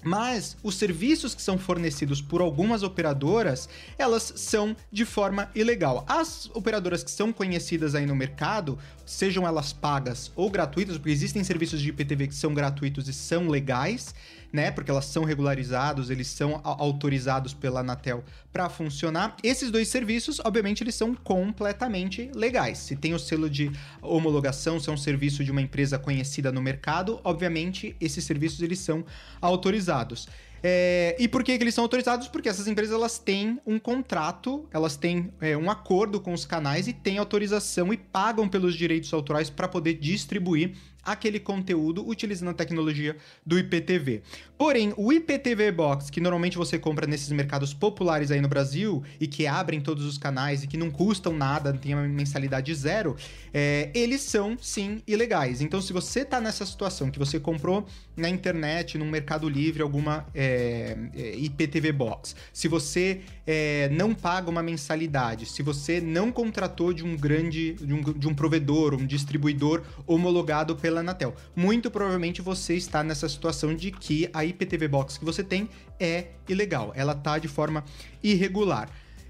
Mas 0.07 0.57
os 0.63 0.77
serviços 0.77 1.35
que 1.35 1.43
são 1.43 1.59
fornecidos 1.59 2.23
por 2.23 2.41
algumas 2.41 2.85
operadoras, 2.85 3.69
elas 3.99 4.35
são 4.37 4.77
de 4.93 5.05
forma 5.05 5.51
ilegal. 5.53 6.05
As 6.07 6.49
operadoras 6.55 7.03
que 7.03 7.11
são 7.11 7.33
conhecidas 7.33 7.93
aí 7.93 8.07
no 8.07 8.15
mercado, 8.15 8.79
sejam 9.05 9.45
elas 9.45 9.73
pagas 9.73 10.31
ou 10.37 10.49
gratuitas, 10.49 10.97
porque 10.97 11.11
existem 11.11 11.43
serviços 11.43 11.83
de 11.83 11.89
IPTV 11.89 12.29
que 12.29 12.37
são 12.37 12.55
gratuitos 12.55 13.09
e 13.09 13.13
são 13.13 13.49
legais, 13.49 14.15
né? 14.53 14.71
Porque 14.71 14.93
elas 14.93 15.07
são 15.07 15.25
regularizados, 15.25 16.09
eles 16.09 16.29
são 16.29 16.61
autorizados 16.63 17.53
pela 17.53 17.81
Anatel 17.81 18.23
para 18.57 18.71
funcionar. 18.71 19.37
Esses 19.43 19.71
dois 19.71 19.87
serviços, 19.89 20.41
obviamente, 20.43 20.83
eles 20.83 20.95
são 20.95 21.15
completamente 21.15 22.31
legais. 22.35 22.79
Se 22.79 22.97
tem 22.97 23.13
o 23.13 23.19
selo 23.19 23.51
de 23.51 23.71
homologação, 24.01 24.81
se 24.81 24.89
é 24.89 24.93
um 24.93 24.97
serviço 24.97 25.45
de 25.45 25.51
uma 25.51 25.61
empresa 25.61 25.99
conhecida 25.99 26.51
no 26.51 26.63
mercado, 26.63 27.21
obviamente 27.23 27.95
esses 28.01 28.25
serviços 28.25 28.63
eles 28.63 28.79
são 28.79 29.05
autorizados. 29.43 30.27
É, 30.63 31.15
e 31.19 31.29
por 31.29 31.45
que, 31.45 31.57
que, 31.57 31.63
eles 31.63 31.75
são 31.75 31.85
autorizados? 31.85 32.29
Porque 32.29 32.49
essas 32.49 32.67
empresas 32.67 32.95
elas 32.95 33.19
têm 33.19 33.61
um 33.67 33.79
contrato, 33.79 34.67
elas 34.73 34.97
têm 34.97 35.31
é, 35.39 35.55
um 35.55 35.71
acordo 35.71 36.19
com 36.19 36.33
os 36.33 36.47
canais 36.47 36.89
e 36.89 36.95
têm 36.95 37.19
autorização 37.19 37.93
e 37.93 37.97
pagam 37.99 38.49
pelos 38.49 38.75
direitos 38.75 39.13
autorais 39.13 39.51
para 39.51 39.69
poder 39.69 39.95
distribuir 39.95 40.73
aquele 41.07 41.39
conteúdo 41.39 42.07
utilizando 42.07 42.49
a 42.49 42.55
tecnologia 42.55 43.17
do 43.47 43.57
IPTV. 43.57 44.23
Porém, 44.59 44.93
o 44.97 45.13
IPTV 45.13 45.71
Box, 45.71 46.11
que 46.11 46.21
normalmente 46.21 46.59
você 46.59 46.79
compra 46.79 47.07
nesses 47.07 47.31
mercados 47.31 47.73
populares 47.73 48.33
aí 48.33 48.41
no 48.47 48.49
Brasil 48.49 49.03
e 49.21 49.27
que 49.27 49.47
abrem 49.47 49.81
todos 49.81 50.05
os 50.05 50.19
canais 50.19 50.65
e 50.65 50.67
que 50.67 50.77
não 50.77 50.91
custam 50.91 51.33
nada, 51.33 51.73
tem 51.73 51.95
uma 51.95 52.09
mensalidade 52.09 52.75
zero, 52.75 53.17
é, 53.53 53.91
eles 53.95 54.23
são 54.23 54.57
sim 54.61 55.03
ilegais. 55.07 55.61
Então, 55.61 55.81
se 55.81 55.93
você 55.93 56.25
tá 56.25 56.41
nessa 56.41 56.67
situação 56.67 57.11
que 57.11 57.19
você 57.19 57.39
comprou 57.39 57.87
na 58.17 58.29
internet, 58.29 58.97
no 58.97 59.05
Mercado 59.05 59.49
Livre, 59.49 59.83
alguma 59.83 60.27
é, 60.35 60.97
é 61.15 61.37
IPTV 61.37 61.93
Box, 61.93 62.35
se 62.53 62.67
você 62.67 63.21
é, 63.47 63.89
não 63.91 64.15
paga 64.15 64.51
uma 64.51 64.63
mensalidade, 64.63 65.47
se 65.47 65.63
você 65.63 66.01
não 66.01 66.33
contratou 66.33 66.93
de 66.93 67.05
um 67.05 67.17
grande, 67.17 67.75
de 67.75 67.93
um, 67.93 68.01
de 68.01 68.27
um 68.27 68.35
provedor, 68.35 68.95
um 68.95 69.07
distribuidor 69.07 69.83
homologado 70.07 70.75
pela 70.75 70.97
pela 70.97 71.01
Anatel. 71.01 71.35
Muito 71.55 71.91
provavelmente 71.91 72.41
você 72.41 72.75
está 72.75 73.03
nessa 73.03 73.29
situação 73.29 73.75
de 73.75 73.91
que 73.91 74.29
a 74.33 74.45
IPTV 74.45 74.89
Box 74.89 75.19
que 75.19 75.25
você 75.25 75.43
tem 75.43 75.69
é 75.99 76.29
ilegal, 76.49 76.93
ela 76.95 77.15
tá 77.15 77.39
de 77.39 77.49
forma 77.49 77.85
irregular. 78.23 78.36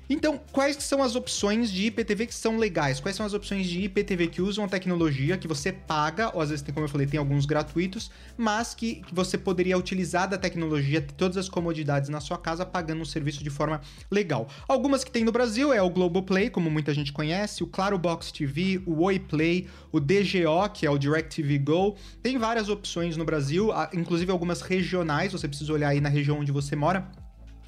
Então, 0.08 0.40
quais 0.52 0.76
são 0.76 1.02
as 1.02 1.16
opções 1.16 1.70
de 1.70 1.86
IPTV 1.86 2.28
que 2.28 2.34
são 2.34 2.56
legais? 2.56 3.00
Quais 3.00 3.16
são 3.16 3.26
as 3.26 3.34
opções 3.34 3.66
de 3.66 3.82
IPTV 3.82 4.28
que 4.28 4.40
usam 4.40 4.64
a 4.64 4.68
tecnologia 4.68 5.36
que 5.36 5.48
você 5.48 5.72
paga, 5.72 6.30
ou 6.32 6.40
às 6.40 6.50
vezes, 6.50 6.64
como 6.72 6.84
eu 6.84 6.88
falei, 6.88 7.08
tem 7.08 7.18
alguns 7.18 7.44
gratuitos, 7.44 8.08
mas 8.36 8.72
que, 8.72 8.96
que 9.02 9.12
você 9.12 9.36
poderia 9.36 9.76
utilizar 9.76 10.28
da 10.28 10.38
tecnologia, 10.38 11.00
ter 11.00 11.12
todas 11.14 11.36
as 11.36 11.48
comodidades 11.48 12.08
na 12.08 12.20
sua 12.20 12.38
casa, 12.38 12.64
pagando 12.64 13.02
um 13.02 13.04
serviço 13.04 13.42
de 13.42 13.50
forma 13.50 13.80
legal. 14.08 14.46
Algumas 14.68 15.02
que 15.02 15.10
tem 15.10 15.24
no 15.24 15.32
Brasil 15.32 15.72
é 15.72 15.82
o 15.82 15.90
Globoplay, 15.90 16.50
como 16.50 16.70
muita 16.70 16.94
gente 16.94 17.12
conhece, 17.12 17.64
o 17.64 17.66
Claro 17.66 17.98
Box 17.98 18.30
TV, 18.30 18.80
o 18.86 19.02
Oi 19.02 19.18
Play, 19.18 19.66
o 19.90 19.98
DGO, 19.98 20.70
que 20.72 20.86
é 20.86 20.90
o 20.90 20.98
DirecTV 20.98 21.58
Go. 21.58 21.96
Tem 22.22 22.38
várias 22.38 22.68
opções 22.68 23.16
no 23.16 23.24
Brasil, 23.24 23.70
inclusive 23.92 24.30
algumas 24.30 24.60
regionais, 24.60 25.32
você 25.32 25.48
precisa 25.48 25.72
olhar 25.72 25.88
aí 25.88 26.00
na 26.00 26.08
região 26.08 26.38
onde 26.38 26.52
você 26.52 26.76
mora 26.76 27.25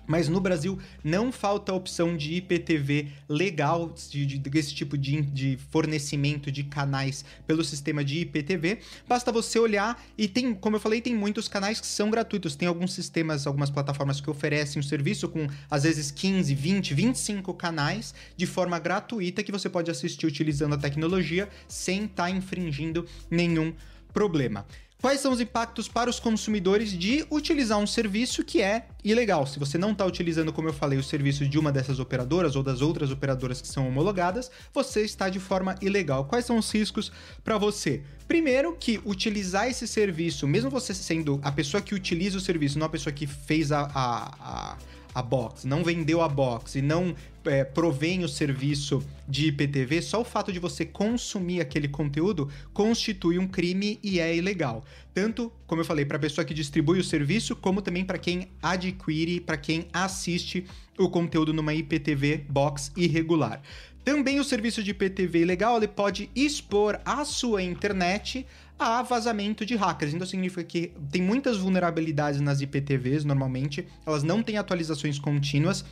Mas 0.08 0.28
no 0.28 0.40
Brasil 0.40 0.78
não 1.04 1.30
falta 1.30 1.72
opção 1.72 2.16
de 2.16 2.34
IPTV 2.36 3.08
legal, 3.28 3.94
de, 4.10 4.24
de, 4.24 4.38
desse 4.38 4.74
tipo 4.74 4.96
de, 4.96 5.20
de 5.20 5.58
fornecimento 5.70 6.50
de 6.50 6.64
canais 6.64 7.24
pelo 7.46 7.62
sistema 7.62 8.02
de 8.02 8.20
IPTV. 8.20 8.78
Basta 9.06 9.30
você 9.30 9.58
olhar 9.58 10.02
e 10.16 10.26
tem, 10.26 10.54
como 10.54 10.76
eu 10.76 10.80
falei, 10.80 11.02
tem 11.02 11.14
muitos 11.14 11.46
canais 11.46 11.78
que 11.78 11.86
são 11.86 12.10
gratuitos. 12.10 12.56
Tem 12.56 12.66
alguns 12.66 12.94
sistemas, 12.94 13.46
algumas 13.46 13.68
plataformas 13.68 14.20
que 14.20 14.30
oferecem 14.30 14.80
um 14.80 14.82
serviço 14.82 15.28
com 15.28 15.46
às 15.70 15.82
vezes 15.82 16.10
15, 16.10 16.54
20, 16.54 16.94
25 16.94 17.52
canais 17.52 18.14
de 18.34 18.46
forma 18.46 18.78
gratuita 18.78 19.42
que 19.42 19.52
você 19.52 19.68
pode 19.68 19.90
assistir 19.90 20.26
utilizando 20.26 20.74
a 20.74 20.78
tecnologia 20.78 21.50
sem 21.68 22.06
estar 22.06 22.24
tá 22.24 22.30
infringindo 22.30 23.06
nenhum 23.30 23.74
problema. 24.12 24.66
Quais 25.00 25.20
são 25.20 25.30
os 25.30 25.40
impactos 25.40 25.86
para 25.86 26.10
os 26.10 26.18
consumidores 26.18 26.90
de 26.90 27.24
utilizar 27.30 27.78
um 27.78 27.86
serviço 27.86 28.42
que 28.42 28.60
é 28.60 28.88
ilegal? 29.04 29.46
Se 29.46 29.56
você 29.56 29.78
não 29.78 29.92
está 29.92 30.04
utilizando, 30.04 30.52
como 30.52 30.68
eu 30.68 30.72
falei, 30.72 30.98
o 30.98 31.04
serviço 31.04 31.46
de 31.46 31.56
uma 31.56 31.70
dessas 31.70 32.00
operadoras 32.00 32.56
ou 32.56 32.64
das 32.64 32.80
outras 32.82 33.12
operadoras 33.12 33.60
que 33.60 33.68
são 33.68 33.86
homologadas, 33.86 34.50
você 34.74 35.02
está 35.02 35.28
de 35.28 35.38
forma 35.38 35.76
ilegal. 35.80 36.24
Quais 36.24 36.44
são 36.44 36.58
os 36.58 36.68
riscos 36.74 37.12
para 37.44 37.56
você? 37.56 38.02
Primeiro, 38.26 38.74
que 38.74 39.00
utilizar 39.04 39.68
esse 39.68 39.86
serviço, 39.86 40.48
mesmo 40.48 40.68
você 40.68 40.92
sendo 40.92 41.38
a 41.44 41.52
pessoa 41.52 41.80
que 41.80 41.94
utiliza 41.94 42.36
o 42.36 42.40
serviço, 42.40 42.76
não 42.76 42.86
a 42.86 42.90
pessoa 42.90 43.12
que 43.12 43.28
fez 43.28 43.70
a, 43.70 43.88
a, 43.94 44.72
a 44.72 44.76
a 45.18 45.22
box, 45.22 45.66
não 45.66 45.82
vendeu 45.82 46.22
a 46.22 46.28
box 46.28 46.76
e 46.76 46.82
não 46.82 47.12
é, 47.44 47.64
provém 47.64 48.22
o 48.22 48.28
serviço 48.28 49.02
de 49.26 49.48
IPTV, 49.48 50.00
só 50.00 50.20
o 50.20 50.24
fato 50.24 50.52
de 50.52 50.60
você 50.60 50.84
consumir 50.84 51.60
aquele 51.60 51.88
conteúdo 51.88 52.48
constitui 52.72 53.36
um 53.36 53.48
crime 53.48 53.98
e 54.00 54.20
é 54.20 54.36
ilegal. 54.36 54.84
Tanto, 55.12 55.52
como 55.66 55.80
eu 55.80 55.84
falei, 55.84 56.04
para 56.04 56.18
a 56.18 56.20
pessoa 56.20 56.44
que 56.44 56.54
distribui 56.54 57.00
o 57.00 57.04
serviço, 57.04 57.56
como 57.56 57.82
também 57.82 58.04
para 58.04 58.16
quem 58.16 58.48
adquire, 58.62 59.40
para 59.40 59.56
quem 59.56 59.88
assiste 59.92 60.64
o 60.96 61.08
conteúdo 61.08 61.52
numa 61.52 61.74
IPTV 61.74 62.44
box 62.48 62.92
irregular. 62.96 63.60
Também 64.04 64.38
o 64.38 64.44
serviço 64.44 64.84
de 64.84 64.92
IPTV 64.92 65.40
ilegal 65.40 65.78
ele 65.78 65.88
pode 65.88 66.30
expor 66.34 67.00
a 67.04 67.24
sua 67.24 67.60
internet 67.60 68.46
a 68.78 69.02
vazamento 69.02 69.66
de 69.66 69.74
hackers. 69.74 70.14
Então 70.14 70.26
significa 70.26 70.62
que 70.62 70.92
tem 71.10 71.20
muitas 71.20 71.56
vulnerabilidades 71.56 72.40
nas 72.40 72.60
IPTVs 72.60 73.24
normalmente, 73.24 73.86
elas 74.06 74.22
não 74.22 74.42
têm 74.42 74.56
atualizações 74.56 75.18
contínuas. 75.18 75.84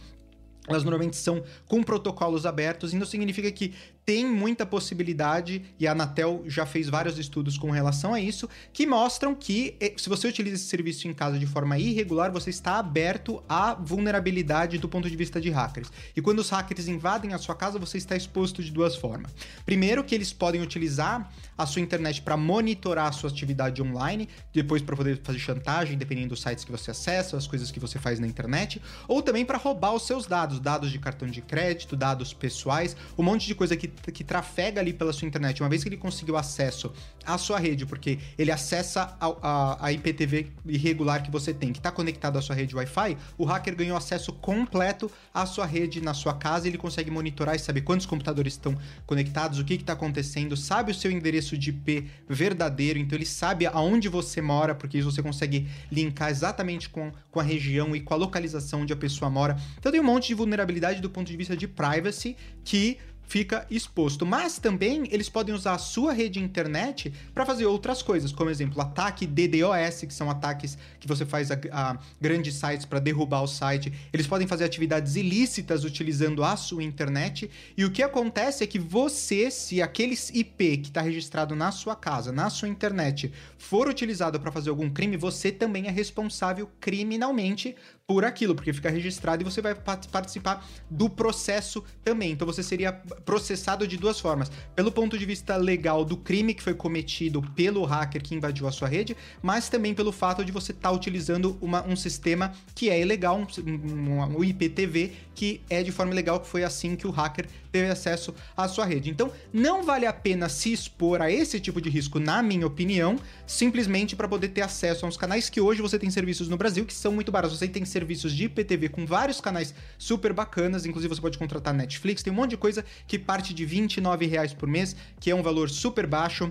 Elas 0.69 0.83
normalmente 0.83 1.16
são 1.16 1.45
com 1.66 1.83
protocolos 1.83 2.45
abertos, 2.45 2.93
então 2.93 3.07
significa 3.07 3.50
que 3.52 3.73
tem 4.06 4.25
muita 4.25 4.64
possibilidade, 4.64 5.64
e 5.80 5.86
a 5.86 5.90
Anatel 5.90 6.44
já 6.46 6.64
fez 6.64 6.88
vários 6.88 7.18
estudos 7.18 7.58
com 7.58 7.72
relação 7.72 8.14
a 8.14 8.20
isso, 8.20 8.48
que 8.72 8.86
mostram 8.86 9.34
que 9.34 9.75
eh, 9.80 9.94
se 9.96 10.08
você 10.08 10.28
utiliza 10.28 10.54
esse 10.54 10.66
serviço 10.66 11.08
em 11.08 11.12
casa 11.12 11.36
de 11.40 11.44
forma 11.44 11.76
irregular, 11.76 12.30
você 12.30 12.50
está 12.50 12.78
aberto 12.78 13.42
à 13.48 13.75
vulnerabilidade 13.75 14.78
do 14.78 14.88
ponto 14.88 15.10
de 15.10 15.16
vista 15.16 15.40
de 15.40 15.50
hackers. 15.50 15.90
E 16.14 16.22
quando 16.22 16.38
os 16.38 16.48
hackers 16.50 16.86
invadem 16.86 17.34
a 17.34 17.38
sua 17.38 17.56
casa, 17.56 17.80
você 17.80 17.98
está 17.98 18.14
exposto 18.14 18.62
de 18.62 18.70
duas 18.70 18.94
formas. 18.94 19.34
Primeiro, 19.64 20.04
que 20.04 20.14
eles 20.14 20.32
podem 20.32 20.62
utilizar 20.62 21.28
a 21.58 21.66
sua 21.66 21.82
internet 21.82 22.22
para 22.22 22.36
monitorar 22.36 23.08
a 23.08 23.12
sua 23.12 23.28
atividade 23.28 23.82
online, 23.82 24.28
depois 24.52 24.82
para 24.82 24.94
poder 24.94 25.20
fazer 25.25 25.40
chantagem, 25.40 25.98
dependendo 25.98 26.28
dos 26.28 26.42
sites 26.42 26.64
que 26.64 26.70
você 26.70 26.92
acessa, 26.92 27.36
as 27.36 27.48
coisas 27.48 27.72
que 27.72 27.80
você 27.80 27.98
faz 27.98 28.20
na 28.20 28.26
internet, 28.28 28.80
ou 29.08 29.20
também 29.20 29.44
para 29.44 29.58
roubar 29.58 29.94
os 29.94 30.06
seus 30.06 30.26
dados, 30.26 30.60
dados 30.60 30.92
de 30.92 30.98
cartão 31.00 31.26
de 31.26 31.42
crédito, 31.42 31.96
dados 31.96 32.32
pessoais, 32.32 32.96
um 33.18 33.25
monte 33.25 33.48
de 33.48 33.54
coisa 33.56 33.76
que 33.76 33.96
que 34.12 34.25
trafega 34.25 34.81
ali 34.81 34.93
pela 34.93 35.12
sua 35.12 35.26
internet, 35.26 35.62
uma 35.62 35.69
vez 35.69 35.83
que 35.83 35.88
ele 35.88 35.97
conseguiu 35.97 36.37
acesso 36.37 36.93
à 37.25 37.37
sua 37.38 37.59
rede, 37.59 37.87
porque 37.87 38.19
ele 38.38 38.50
acessa 38.50 39.17
a, 39.21 39.26
a, 39.43 39.87
a 39.87 39.93
IPTV 39.93 40.53
irregular 40.67 41.23
que 41.23 41.31
você 41.31 41.53
tem, 41.53 41.73
que 41.73 41.79
está 41.79 41.91
conectado 41.91 42.38
à 42.38 42.43
sua 42.43 42.55
rede 42.55 42.75
Wi-Fi, 42.75 43.17
o 43.37 43.45
hacker 43.45 43.76
ganhou 43.76 43.97
acesso 43.97 44.33
completo 44.33 45.11
à 45.33 45.45
sua 45.47 45.67
rede 45.67 46.00
na 46.00 46.15
sua 46.15 46.35
casa 46.35 46.69
ele 46.69 46.79
consegue 46.79 47.11
monitorar 47.11 47.55
e 47.55 47.59
saber 47.59 47.83
quantos 47.83 48.07
computadores 48.07 48.55
estão 48.55 48.76
conectados, 49.07 49.59
o 49.59 49.65
que 49.65 49.75
está 49.75 49.93
acontecendo, 49.93 50.57
sabe 50.57 50.93
o 50.93 50.95
seu 50.95 51.11
endereço 51.11 51.57
de 51.57 51.71
IP 51.71 52.09
verdadeiro, 52.29 52.99
então 52.99 53.17
ele 53.17 53.26
sabe 53.26 53.67
aonde 53.67 54.09
você 54.09 54.41
mora, 54.41 54.75
porque 54.75 54.99
isso 54.99 55.11
você 55.11 55.23
consegue 55.23 55.69
linkar 55.91 56.31
exatamente 56.31 56.88
com, 56.88 57.12
com 57.31 57.41
a 57.41 57.43
região 57.43 57.95
e 57.95 58.00
com 58.00 58.15
a 58.15 58.17
localização 58.17 58.83
onde 58.83 58.93
a 58.93 58.97
pessoa 58.97 59.31
mora. 59.31 59.57
Então 59.79 59.91
tem 59.91 60.00
um 60.00 60.05
monte 60.05 60.29
de 60.29 60.35
vulnerabilidade 60.35 61.00
do 61.00 61.11
ponto 61.11 61.26
de 61.26 61.37
vista 61.37 61.57
de 61.57 61.67
privacy 61.67 62.37
que 62.65 62.99
fica 63.26 63.66
exposto. 63.71 64.25
Mas 64.25 64.59
também 64.59 65.09
eles 65.11 65.28
podem 65.28 65.54
usar 65.54 65.75
a 65.75 65.78
sua 65.78 66.12
rede 66.12 66.40
internet 66.40 67.12
para 67.35 67.45
fazer 67.45 67.66
outras 67.66 68.02
coisas, 68.02 68.33
como 68.33 68.50
exemplo, 68.50 68.80
ataque 68.80 69.26
DDoS, 69.26 70.02
que 70.06 70.14
são 70.14 70.30
ataques 70.30 70.78
que 71.00 71.06
você 71.06 71.26
faz 71.26 71.50
a, 71.50 71.59
a 71.73 71.99
grandes 72.21 72.54
sites 72.54 72.87
para 72.87 72.99
derrubar 72.99 73.42
o 73.42 73.47
site. 73.47 73.92
Eles 74.12 74.26
podem 74.26 74.47
fazer 74.47 74.64
atividades 74.64 75.16
ilícitas 75.16 75.85
utilizando 75.85 76.45
a 76.45 76.56
sua 76.56 76.83
internet. 76.83 77.50
E 77.76 77.85
o 77.85 77.90
que 77.90 78.02
acontece 78.02 78.62
é 78.62 78.66
que 78.66 78.78
você, 78.78 79.50
se 79.50 79.83
aquele 79.83 80.16
IP 80.33 80.78
que 80.78 80.88
está 80.88 81.00
registrado 81.00 81.54
na 81.54 81.73
sua 81.73 81.97
casa, 81.97 82.33
na 82.33 82.49
sua 82.49 82.68
internet, 82.68 83.33
for 83.59 83.88
utilizado 83.88 84.38
para 84.38 84.52
fazer 84.52 84.71
algum 84.71 84.88
crime, 84.88 85.16
você 85.16 85.50
também 85.50 85.87
é 85.87 85.90
responsável 85.90 86.71
criminalmente 86.80 87.75
por 88.06 88.25
aquilo, 88.25 88.54
porque 88.54 88.72
fica 88.72 88.88
registrado 88.88 89.42
e 89.42 89.44
você 89.44 89.60
vai 89.60 89.75
participar 89.75 90.64
do 90.88 91.10
processo 91.10 91.82
também. 92.04 92.30
Então 92.30 92.46
você 92.46 92.62
seria 92.62 92.92
processado 92.92 93.86
de 93.86 93.96
duas 93.96 94.20
formas: 94.20 94.50
pelo 94.76 94.92
ponto 94.92 95.18
de 95.18 95.26
vista 95.26 95.56
legal 95.56 96.04
do 96.04 96.16
crime 96.16 96.54
que 96.54 96.62
foi 96.62 96.75
cometido 96.75 97.42
pelo 97.56 97.84
hacker 97.84 98.22
que 98.22 98.34
invadiu 98.34 98.68
a 98.68 98.72
sua 98.72 98.86
rede, 98.86 99.16
mas 99.42 99.68
também 99.68 99.92
pelo 99.92 100.12
fato 100.12 100.44
de 100.44 100.52
você 100.52 100.70
estar 100.70 100.90
tá 100.90 100.94
utilizando 100.94 101.58
uma, 101.60 101.84
um 101.84 101.96
sistema 101.96 102.52
que 102.75 102.88
é 102.88 103.00
ilegal, 103.00 103.38
um, 103.38 103.46
um, 103.68 104.38
um 104.38 104.44
IPTV 104.44 105.12
que 105.34 105.60
é 105.68 105.82
de 105.82 105.90
forma 105.90 106.12
ilegal, 106.12 106.38
que 106.38 106.46
foi 106.46 106.62
assim 106.62 106.94
que 106.94 107.08
o 107.08 107.10
hacker 107.10 107.48
teve 107.76 107.90
acesso 107.90 108.35
à 108.56 108.66
sua 108.68 108.87
rede. 108.87 109.11
Então, 109.11 109.30
não 109.52 109.83
vale 109.83 110.06
a 110.06 110.12
pena 110.12 110.49
se 110.49 110.73
expor 110.73 111.21
a 111.21 111.30
esse 111.30 111.61
tipo 111.61 111.80
de 111.80 111.90
risco, 111.90 112.18
na 112.18 112.42
minha 112.42 112.66
opinião, 112.66 113.18
simplesmente 113.47 114.16
para 114.16 114.26
poder 114.26 114.49
ter 114.49 114.62
acesso 114.62 115.04
a 115.04 115.09
uns 115.09 115.16
canais 115.16 115.50
que 115.50 115.61
hoje 115.61 115.83
você 115.83 115.99
tem 115.99 116.11
serviços 116.11 116.49
no 116.49 116.56
Brasil 116.56 116.87
que 116.87 116.95
são 116.95 117.12
muito 117.12 117.30
baratos. 117.30 117.59
Você 117.59 117.68
tem 117.68 117.85
serviços 117.85 118.33
de 118.33 118.45
IPTV 118.45 118.88
com 118.88 119.04
vários 119.04 119.40
canais 119.40 119.75
super 119.99 120.33
bacanas, 120.33 120.87
inclusive 120.87 121.14
você 121.14 121.21
pode 121.21 121.38
contratar 121.38 121.75
Netflix, 121.75 122.23
tem 122.23 122.33
um 122.33 122.37
monte 122.37 122.50
de 122.50 122.56
coisa 122.56 122.85
que 123.06 123.18
parte 123.18 123.52
de 123.52 123.64
R$ 123.64 123.83
29,00 123.83 124.56
por 124.56 124.68
mês, 124.68 124.97
que 125.21 125.30
é 125.30 125.35
um 125.35 125.42
valor 125.42 125.68
super 125.68 126.06
baixo. 126.06 126.50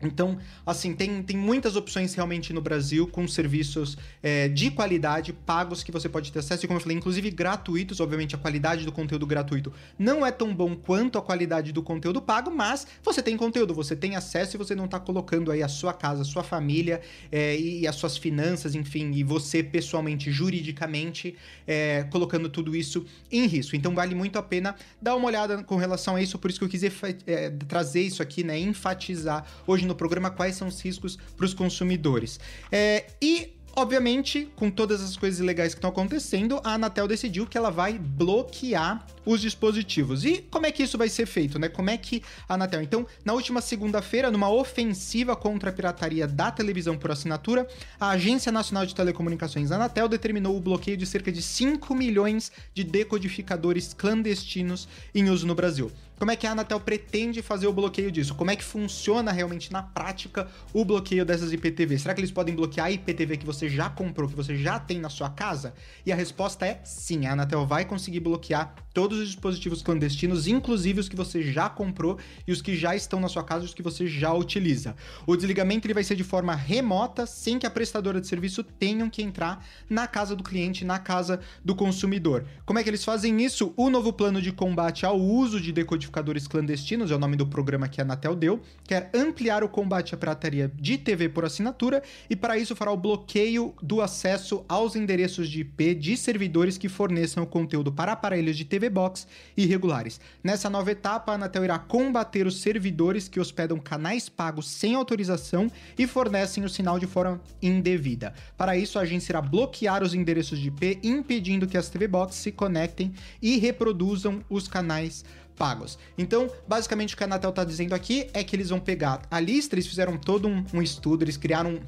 Então, 0.00 0.38
assim, 0.64 0.94
tem, 0.94 1.22
tem 1.22 1.36
muitas 1.36 1.74
opções 1.74 2.14
realmente 2.14 2.52
no 2.52 2.60
Brasil 2.60 3.06
com 3.06 3.26
serviços 3.26 3.96
é, 4.22 4.46
de 4.48 4.70
qualidade, 4.70 5.32
pagos, 5.32 5.82
que 5.82 5.90
você 5.90 6.08
pode 6.08 6.30
ter 6.30 6.40
acesso, 6.40 6.64
e 6.64 6.68
como 6.68 6.76
eu 6.78 6.82
falei, 6.82 6.96
inclusive 6.96 7.30
gratuitos. 7.30 7.98
Obviamente, 7.98 8.34
a 8.34 8.38
qualidade 8.38 8.84
do 8.84 8.92
conteúdo 8.92 9.26
gratuito 9.26 9.72
não 9.98 10.24
é 10.24 10.30
tão 10.30 10.54
bom 10.54 10.76
quanto 10.76 11.16
a 11.16 11.22
qualidade 11.22 11.72
do 11.72 11.82
conteúdo 11.82 12.20
pago, 12.20 12.50
mas 12.50 12.86
você 13.02 13.22
tem 13.22 13.36
conteúdo, 13.36 13.74
você 13.74 13.96
tem 13.96 14.16
acesso 14.16 14.56
e 14.56 14.58
você 14.58 14.74
não 14.74 14.84
está 14.84 15.00
colocando 15.00 15.50
aí 15.50 15.62
a 15.62 15.68
sua 15.68 15.94
casa, 15.94 16.22
a 16.22 16.24
sua 16.24 16.42
família 16.42 17.00
é, 17.32 17.58
e 17.58 17.86
as 17.86 17.96
suas 17.96 18.18
finanças, 18.18 18.74
enfim, 18.74 19.12
e 19.12 19.24
você 19.24 19.62
pessoalmente, 19.62 20.30
juridicamente, 20.30 21.36
é, 21.66 22.04
colocando 22.10 22.50
tudo 22.50 22.76
isso 22.76 23.06
em 23.32 23.46
risco. 23.46 23.74
Então, 23.74 23.94
vale 23.94 24.14
muito 24.14 24.38
a 24.38 24.42
pena 24.42 24.74
dar 25.00 25.16
uma 25.16 25.26
olhada 25.26 25.64
com 25.64 25.76
relação 25.76 26.16
a 26.16 26.22
isso, 26.22 26.38
por 26.38 26.50
isso 26.50 26.58
que 26.58 26.64
eu 26.66 26.68
quis 26.68 26.82
é, 27.26 27.50
trazer 27.66 28.02
isso 28.02 28.22
aqui, 28.22 28.44
né, 28.44 28.58
enfatizar 28.58 29.46
hoje 29.66 29.85
no 29.86 29.94
programa 29.94 30.30
quais 30.30 30.56
são 30.56 30.68
os 30.68 30.80
riscos 30.80 31.18
para 31.36 31.46
os 31.46 31.54
consumidores. 31.54 32.38
É, 32.70 33.06
e 33.20 33.56
Obviamente, 33.78 34.50
com 34.56 34.70
todas 34.70 35.02
as 35.02 35.18
coisas 35.18 35.38
ilegais 35.38 35.74
que 35.74 35.78
estão 35.78 35.90
acontecendo, 35.90 36.58
a 36.64 36.72
Anatel 36.72 37.06
decidiu 37.06 37.46
que 37.46 37.58
ela 37.58 37.68
vai 37.68 37.98
bloquear 37.98 39.06
os 39.22 39.38
dispositivos. 39.38 40.24
E 40.24 40.38
como 40.50 40.64
é 40.64 40.72
que 40.72 40.82
isso 40.82 40.96
vai 40.96 41.10
ser 41.10 41.26
feito, 41.26 41.58
né? 41.58 41.68
Como 41.68 41.90
é 41.90 41.98
que 41.98 42.22
a 42.48 42.54
Anatel? 42.54 42.80
Então, 42.80 43.06
na 43.22 43.34
última 43.34 43.60
segunda-feira, 43.60 44.30
numa 44.30 44.48
ofensiva 44.48 45.36
contra 45.36 45.68
a 45.68 45.72
pirataria 45.74 46.26
da 46.26 46.50
televisão 46.50 46.96
por 46.96 47.10
assinatura, 47.10 47.68
a 48.00 48.08
Agência 48.08 48.50
Nacional 48.50 48.86
de 48.86 48.94
Telecomunicações, 48.94 49.70
Anatel, 49.70 50.08
determinou 50.08 50.56
o 50.56 50.60
bloqueio 50.60 50.96
de 50.96 51.04
cerca 51.04 51.30
de 51.30 51.42
5 51.42 51.94
milhões 51.94 52.50
de 52.72 52.82
decodificadores 52.82 53.92
clandestinos 53.92 54.88
em 55.14 55.28
uso 55.28 55.46
no 55.46 55.54
Brasil. 55.54 55.92
Como 56.18 56.30
é 56.30 56.36
que 56.36 56.46
a 56.46 56.52
Anatel 56.52 56.80
pretende 56.80 57.42
fazer 57.42 57.66
o 57.66 57.72
bloqueio 57.72 58.10
disso? 58.10 58.34
Como 58.34 58.50
é 58.50 58.56
que 58.56 58.64
funciona 58.64 59.30
realmente 59.30 59.70
na 59.70 59.82
prática 59.82 60.48
o 60.72 60.82
bloqueio 60.82 61.26
dessas 61.26 61.52
IPTV? 61.52 61.98
Será 61.98 62.14
que 62.14 62.20
eles 62.20 62.30
podem 62.30 62.54
bloquear 62.54 62.86
a 62.86 62.90
IPTV 62.90 63.36
que 63.36 63.44
você 63.44 63.68
já 63.68 63.90
comprou, 63.90 64.26
que 64.26 64.34
você 64.34 64.56
já 64.56 64.80
tem 64.80 64.98
na 64.98 65.10
sua 65.10 65.28
casa? 65.28 65.74
E 66.06 66.12
a 66.12 66.16
resposta 66.16 66.66
é 66.66 66.80
sim, 66.84 67.26
a 67.26 67.32
Anatel 67.32 67.66
vai 67.66 67.84
conseguir 67.84 68.20
bloquear 68.20 68.74
todos 68.96 69.18
os 69.18 69.26
dispositivos 69.26 69.82
clandestinos, 69.82 70.46
inclusive 70.46 71.00
os 71.00 71.06
que 71.06 71.14
você 71.14 71.42
já 71.42 71.68
comprou 71.68 72.18
e 72.48 72.50
os 72.50 72.62
que 72.62 72.74
já 72.74 72.96
estão 72.96 73.20
na 73.20 73.28
sua 73.28 73.44
casa 73.44 73.62
e 73.62 73.66
os 73.66 73.74
que 73.74 73.82
você 73.82 74.06
já 74.06 74.32
utiliza. 74.32 74.96
O 75.26 75.36
desligamento 75.36 75.86
ele 75.86 75.92
vai 75.92 76.02
ser 76.02 76.16
de 76.16 76.24
forma 76.24 76.54
remota, 76.54 77.26
sem 77.26 77.58
que 77.58 77.66
a 77.66 77.70
prestadora 77.70 78.22
de 78.22 78.26
serviço 78.26 78.64
tenha 78.64 79.06
que 79.10 79.20
entrar 79.20 79.62
na 79.86 80.06
casa 80.06 80.34
do 80.34 80.42
cliente, 80.42 80.82
na 80.82 80.98
casa 80.98 81.40
do 81.62 81.74
consumidor. 81.74 82.46
Como 82.64 82.78
é 82.78 82.82
que 82.82 82.88
eles 82.88 83.04
fazem 83.04 83.44
isso? 83.44 83.74
O 83.76 83.90
novo 83.90 84.14
plano 84.14 84.40
de 84.40 84.50
combate 84.50 85.04
ao 85.04 85.20
uso 85.20 85.60
de 85.60 85.72
decodificadores 85.72 86.48
clandestinos, 86.48 87.10
é 87.10 87.14
o 87.14 87.18
nome 87.18 87.36
do 87.36 87.46
programa 87.46 87.88
que 87.88 88.00
a 88.00 88.04
Anatel 88.04 88.34
deu, 88.34 88.62
quer 88.84 89.10
ampliar 89.12 89.62
o 89.62 89.68
combate 89.68 90.14
à 90.14 90.16
pirataria 90.16 90.72
de 90.74 90.96
TV 90.96 91.28
por 91.28 91.44
assinatura 91.44 92.02
e 92.30 92.34
para 92.34 92.56
isso 92.56 92.74
fará 92.74 92.92
o 92.92 92.96
bloqueio 92.96 93.74
do 93.82 94.00
acesso 94.00 94.64
aos 94.66 94.96
endereços 94.96 95.50
de 95.50 95.60
IP 95.60 95.94
de 95.96 96.16
servidores 96.16 96.78
que 96.78 96.88
forneçam 96.88 97.42
o 97.42 97.46
conteúdo 97.46 97.92
para 97.92 98.12
aparelhos 98.12 98.56
de 98.56 98.64
TV 98.64 98.85
Box 98.90 99.26
irregulares. 99.56 100.20
Nessa 100.42 100.70
nova 100.70 100.90
etapa, 100.90 101.32
a 101.32 101.34
Anatel 101.34 101.64
irá 101.64 101.78
combater 101.78 102.46
os 102.46 102.60
servidores 102.60 103.28
que 103.28 103.40
hospedam 103.40 103.78
canais 103.78 104.28
pagos 104.28 104.68
sem 104.68 104.94
autorização 104.94 105.70
e 105.98 106.06
fornecem 106.06 106.64
o 106.64 106.68
sinal 106.68 106.98
de 106.98 107.06
forma 107.06 107.40
indevida. 107.60 108.34
Para 108.56 108.76
isso, 108.76 108.98
a 108.98 109.02
agência 109.02 109.32
irá 109.32 109.40
bloquear 109.40 110.02
os 110.02 110.14
endereços 110.14 110.58
de 110.58 110.68
IP, 110.68 110.98
impedindo 111.02 111.66
que 111.66 111.76
as 111.76 111.88
TV 111.88 112.06
Box 112.08 112.36
se 112.36 112.52
conectem 112.52 113.12
e 113.40 113.58
reproduzam 113.58 114.44
os 114.48 114.68
canais 114.68 115.24
pagos. 115.56 115.98
Então, 116.16 116.48
basicamente, 116.68 117.14
o 117.14 117.16
que 117.16 117.24
a 117.24 117.26
Anatel 117.26 117.50
está 117.50 117.64
dizendo 117.64 117.94
aqui 117.94 118.28
é 118.32 118.44
que 118.44 118.54
eles 118.54 118.68
vão 118.68 118.78
pegar 118.78 119.22
a 119.30 119.40
lista, 119.40 119.74
eles 119.74 119.86
fizeram 119.86 120.16
todo 120.16 120.46
um, 120.46 120.64
um 120.72 120.82
estudo, 120.82 121.24
eles 121.24 121.36
criaram 121.36 121.80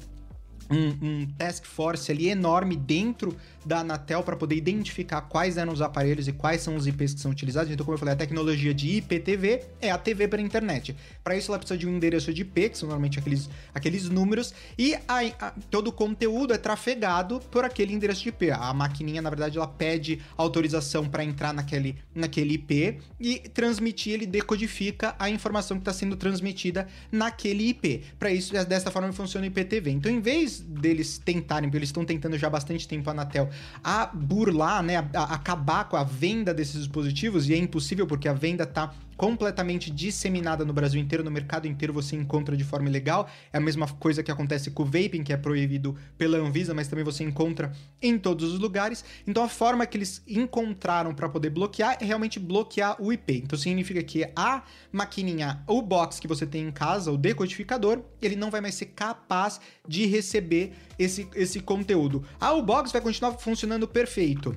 um, 0.69 0.87
um, 1.01 1.27
task 1.37 1.65
force 1.65 2.11
ali 2.11 2.29
enorme 2.29 2.75
dentro 2.75 3.35
da 3.65 3.79
Anatel 3.79 4.23
para 4.23 4.35
poder 4.35 4.55
identificar 4.55 5.21
quais 5.21 5.57
eram 5.57 5.73
os 5.73 5.81
aparelhos 5.81 6.27
e 6.27 6.33
quais 6.33 6.61
são 6.61 6.75
os 6.75 6.87
IPs 6.87 7.13
que 7.13 7.19
são 7.19 7.31
utilizados. 7.31 7.71
Então, 7.71 7.85
como 7.85 7.95
eu 7.95 7.99
falei, 7.99 8.13
a 8.13 8.17
tecnologia 8.17 8.73
de 8.73 8.97
IPTV 8.97 9.63
é 9.81 9.91
a 9.91 9.97
TV 9.97 10.27
para 10.27 10.41
internet. 10.41 10.95
Para 11.23 11.35
isso, 11.35 11.51
ela 11.51 11.59
precisa 11.59 11.77
de 11.77 11.87
um 11.87 11.95
endereço 11.95 12.33
de 12.33 12.41
IP, 12.41 12.69
que 12.69 12.77
são 12.77 12.87
normalmente 12.87 13.19
aqueles, 13.19 13.49
aqueles 13.73 14.09
números, 14.09 14.53
e 14.77 14.95
a, 15.07 15.19
a, 15.39 15.51
todo 15.69 15.87
o 15.87 15.91
conteúdo 15.91 16.53
é 16.53 16.57
trafegado 16.57 17.39
por 17.51 17.65
aquele 17.65 17.93
endereço 17.93 18.23
de 18.23 18.29
IP. 18.29 18.51
A 18.51 18.73
maquininha, 18.73 19.21
na 19.21 19.29
verdade, 19.29 19.57
ela 19.57 19.67
pede 19.67 20.21
autorização 20.37 21.07
para 21.07 21.23
entrar 21.23 21.53
naquele, 21.53 21.97
naquele 22.13 22.55
IP 22.55 22.99
e 23.19 23.39
transmitir, 23.49 24.13
ele 24.13 24.25
decodifica 24.25 25.15
a 25.19 25.29
informação 25.29 25.77
que 25.77 25.81
está 25.81 25.93
sendo 25.93 26.15
transmitida 26.15 26.87
naquele 27.11 27.69
IP. 27.69 28.03
Para 28.17 28.31
isso, 28.31 28.53
dessa 28.65 28.91
forma 28.91 29.11
funciona 29.11 29.45
o 29.45 29.47
IPTV. 29.47 29.91
Então, 29.91 30.11
em 30.11 30.19
vez 30.19 30.58
deles 30.59 31.17
tentarem, 31.17 31.69
porque 31.69 31.77
eles 31.77 31.89
estão 31.89 32.05
tentando 32.05 32.37
já 32.37 32.47
há 32.47 32.49
bastante 32.49 32.87
tempo 32.87 33.09
a 33.09 33.13
Anatel, 33.13 33.49
a 33.83 34.05
burlar, 34.07 34.83
né, 34.83 34.97
a, 34.97 35.07
a 35.13 35.33
acabar 35.35 35.85
com 35.85 35.95
a 35.95 36.03
venda 36.03 36.53
desses 36.53 36.79
dispositivos, 36.79 37.49
e 37.49 37.53
é 37.53 37.57
impossível 37.57 38.05
porque 38.05 38.27
a 38.27 38.33
venda 38.33 38.63
está 38.63 38.93
completamente 39.19 39.91
disseminada 39.91 40.63
no 40.63 40.71
Brasil 40.71 41.01
inteiro, 41.01 41.25
no 41.25 41.29
mercado 41.29 41.67
inteiro 41.67 41.91
você 41.91 42.15
encontra 42.15 42.55
de 42.55 42.63
forma 42.63 42.87
ilegal. 42.87 43.29
É 43.51 43.57
a 43.57 43.59
mesma 43.59 43.85
coisa 43.85 44.23
que 44.23 44.31
acontece 44.31 44.71
com 44.71 44.83
o 44.83 44.85
vaping, 44.85 45.25
que 45.25 45.33
é 45.33 45.35
proibido 45.35 45.93
pela 46.17 46.37
Anvisa, 46.37 46.73
mas 46.73 46.87
também 46.87 47.03
você 47.03 47.25
encontra 47.25 47.73
em 48.01 48.17
todos 48.17 48.53
os 48.53 48.59
lugares. 48.59 49.03
Então 49.27 49.43
a 49.43 49.49
forma 49.49 49.85
que 49.85 49.97
eles 49.97 50.23
encontraram 50.25 51.13
para 51.13 51.27
poder 51.27 51.49
bloquear 51.49 51.97
é 51.99 52.05
realmente 52.05 52.39
bloquear 52.39 52.95
o 52.97 53.11
IP. 53.11 53.41
Então 53.43 53.59
significa 53.59 54.01
que 54.01 54.23
a 54.33 54.63
maquininha, 54.89 55.63
o 55.67 55.81
box 55.81 56.17
que 56.17 56.27
você 56.27 56.45
tem 56.45 56.65
em 56.65 56.71
casa, 56.71 57.11
o 57.11 57.17
decodificador, 57.17 58.01
ele 58.21 58.37
não 58.37 58.49
vai 58.49 58.61
mais 58.61 58.75
ser 58.75 58.85
capaz 58.85 59.59
de 59.85 60.05
receber 60.05 60.48
esse, 60.97 61.27
esse 61.35 61.59
conteúdo. 61.59 62.23
Ah, 62.39 62.53
o 62.53 62.61
box 62.61 62.91
vai 62.91 63.01
continuar 63.01 63.33
funcionando 63.33 63.87
perfeito. 63.87 64.55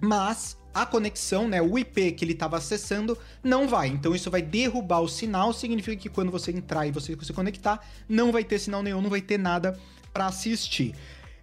Mas 0.00 0.56
a 0.74 0.86
conexão, 0.86 1.46
né, 1.46 1.60
o 1.60 1.78
IP 1.78 2.12
que 2.12 2.24
ele 2.24 2.32
estava 2.32 2.56
acessando, 2.56 3.16
não 3.42 3.68
vai. 3.68 3.88
Então 3.88 4.14
isso 4.14 4.30
vai 4.30 4.42
derrubar 4.42 5.00
o 5.00 5.08
sinal, 5.08 5.52
significa 5.52 5.96
que 5.96 6.08
quando 6.08 6.30
você 6.30 6.50
entrar 6.50 6.86
e 6.86 6.90
você 6.90 7.16
se 7.22 7.32
conectar, 7.32 7.84
não 8.08 8.32
vai 8.32 8.42
ter 8.42 8.58
sinal 8.58 8.82
nenhum, 8.82 9.02
não 9.02 9.10
vai 9.10 9.20
ter 9.20 9.38
nada 9.38 9.78
para 10.12 10.26
assistir. 10.26 10.94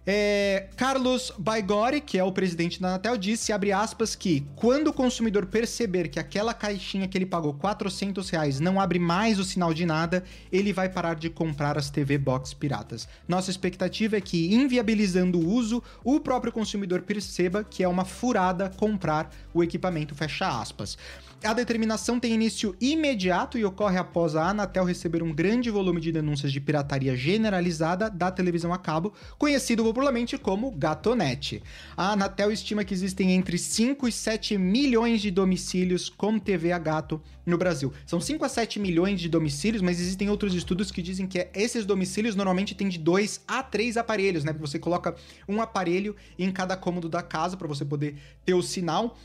É, 0.06 0.68
Carlos 0.76 1.30
Baigori, 1.38 2.00
que 2.00 2.18
é 2.18 2.24
o 2.24 2.32
presidente 2.32 2.80
da 2.80 2.88
Anatel, 2.88 3.18
disse, 3.18 3.52
abre 3.52 3.70
aspas, 3.70 4.16
que 4.16 4.46
quando 4.56 4.88
o 4.88 4.92
consumidor 4.92 5.46
perceber 5.46 6.08
que 6.08 6.18
aquela 6.18 6.54
caixinha 6.54 7.06
que 7.06 7.18
ele 7.18 7.26
pagou 7.26 7.52
400 7.52 8.28
reais 8.30 8.60
não 8.60 8.80
abre 8.80 8.98
mais 8.98 9.38
o 9.38 9.44
sinal 9.44 9.74
de 9.74 9.84
nada, 9.84 10.24
ele 10.50 10.72
vai 10.72 10.88
parar 10.88 11.14
de 11.14 11.28
comprar 11.28 11.76
as 11.76 11.90
TV 11.90 12.16
Box 12.16 12.54
piratas. 12.54 13.06
Nossa 13.28 13.50
expectativa 13.50 14.16
é 14.16 14.20
que, 14.20 14.54
inviabilizando 14.54 15.38
o 15.38 15.46
uso, 15.46 15.82
o 16.02 16.18
próprio 16.18 16.52
consumidor 16.52 17.02
perceba 17.02 17.62
que 17.62 17.82
é 17.82 17.88
uma 17.88 18.04
furada 18.04 18.70
comprar 18.70 19.30
o 19.52 19.62
equipamento, 19.62 20.14
fecha 20.14 20.48
aspas. 20.60 20.96
A 21.42 21.54
determinação 21.54 22.20
tem 22.20 22.34
início 22.34 22.76
imediato 22.78 23.56
e 23.56 23.64
ocorre 23.64 23.96
após 23.96 24.36
a 24.36 24.50
Anatel 24.50 24.84
receber 24.84 25.22
um 25.22 25.32
grande 25.32 25.70
volume 25.70 25.98
de 25.98 26.12
denúncias 26.12 26.52
de 26.52 26.60
pirataria 26.60 27.16
generalizada 27.16 28.10
da 28.10 28.30
televisão 28.30 28.74
a 28.74 28.78
cabo, 28.78 29.14
conhecido 29.38 29.82
popularmente 29.82 30.36
como 30.36 30.70
Gatonet. 30.70 31.62
A 31.96 32.12
Anatel 32.12 32.52
estima 32.52 32.84
que 32.84 32.92
existem 32.92 33.32
entre 33.32 33.56
5 33.56 34.06
e 34.06 34.12
7 34.12 34.58
milhões 34.58 35.22
de 35.22 35.30
domicílios 35.30 36.10
com 36.10 36.38
TV 36.38 36.72
a 36.72 36.78
gato 36.78 37.18
no 37.46 37.56
Brasil. 37.56 37.90
São 38.04 38.20
5 38.20 38.44
a 38.44 38.48
7 38.48 38.78
milhões 38.78 39.18
de 39.18 39.28
domicílios, 39.28 39.80
mas 39.80 39.98
existem 39.98 40.28
outros 40.28 40.54
estudos 40.54 40.90
que 40.90 41.00
dizem 41.00 41.26
que 41.26 41.48
esses 41.54 41.86
domicílios 41.86 42.36
normalmente 42.36 42.74
têm 42.74 42.88
de 42.88 42.98
2 42.98 43.44
a 43.48 43.62
3 43.62 43.96
aparelhos, 43.96 44.44
né? 44.44 44.52
Você 44.60 44.78
coloca 44.78 45.14
um 45.48 45.62
aparelho 45.62 46.14
em 46.38 46.52
cada 46.52 46.76
cômodo 46.76 47.08
da 47.08 47.22
casa 47.22 47.56
para 47.56 47.66
você 47.66 47.84
poder 47.84 48.16
ter 48.44 48.52
o 48.52 48.62
sinal 48.62 49.16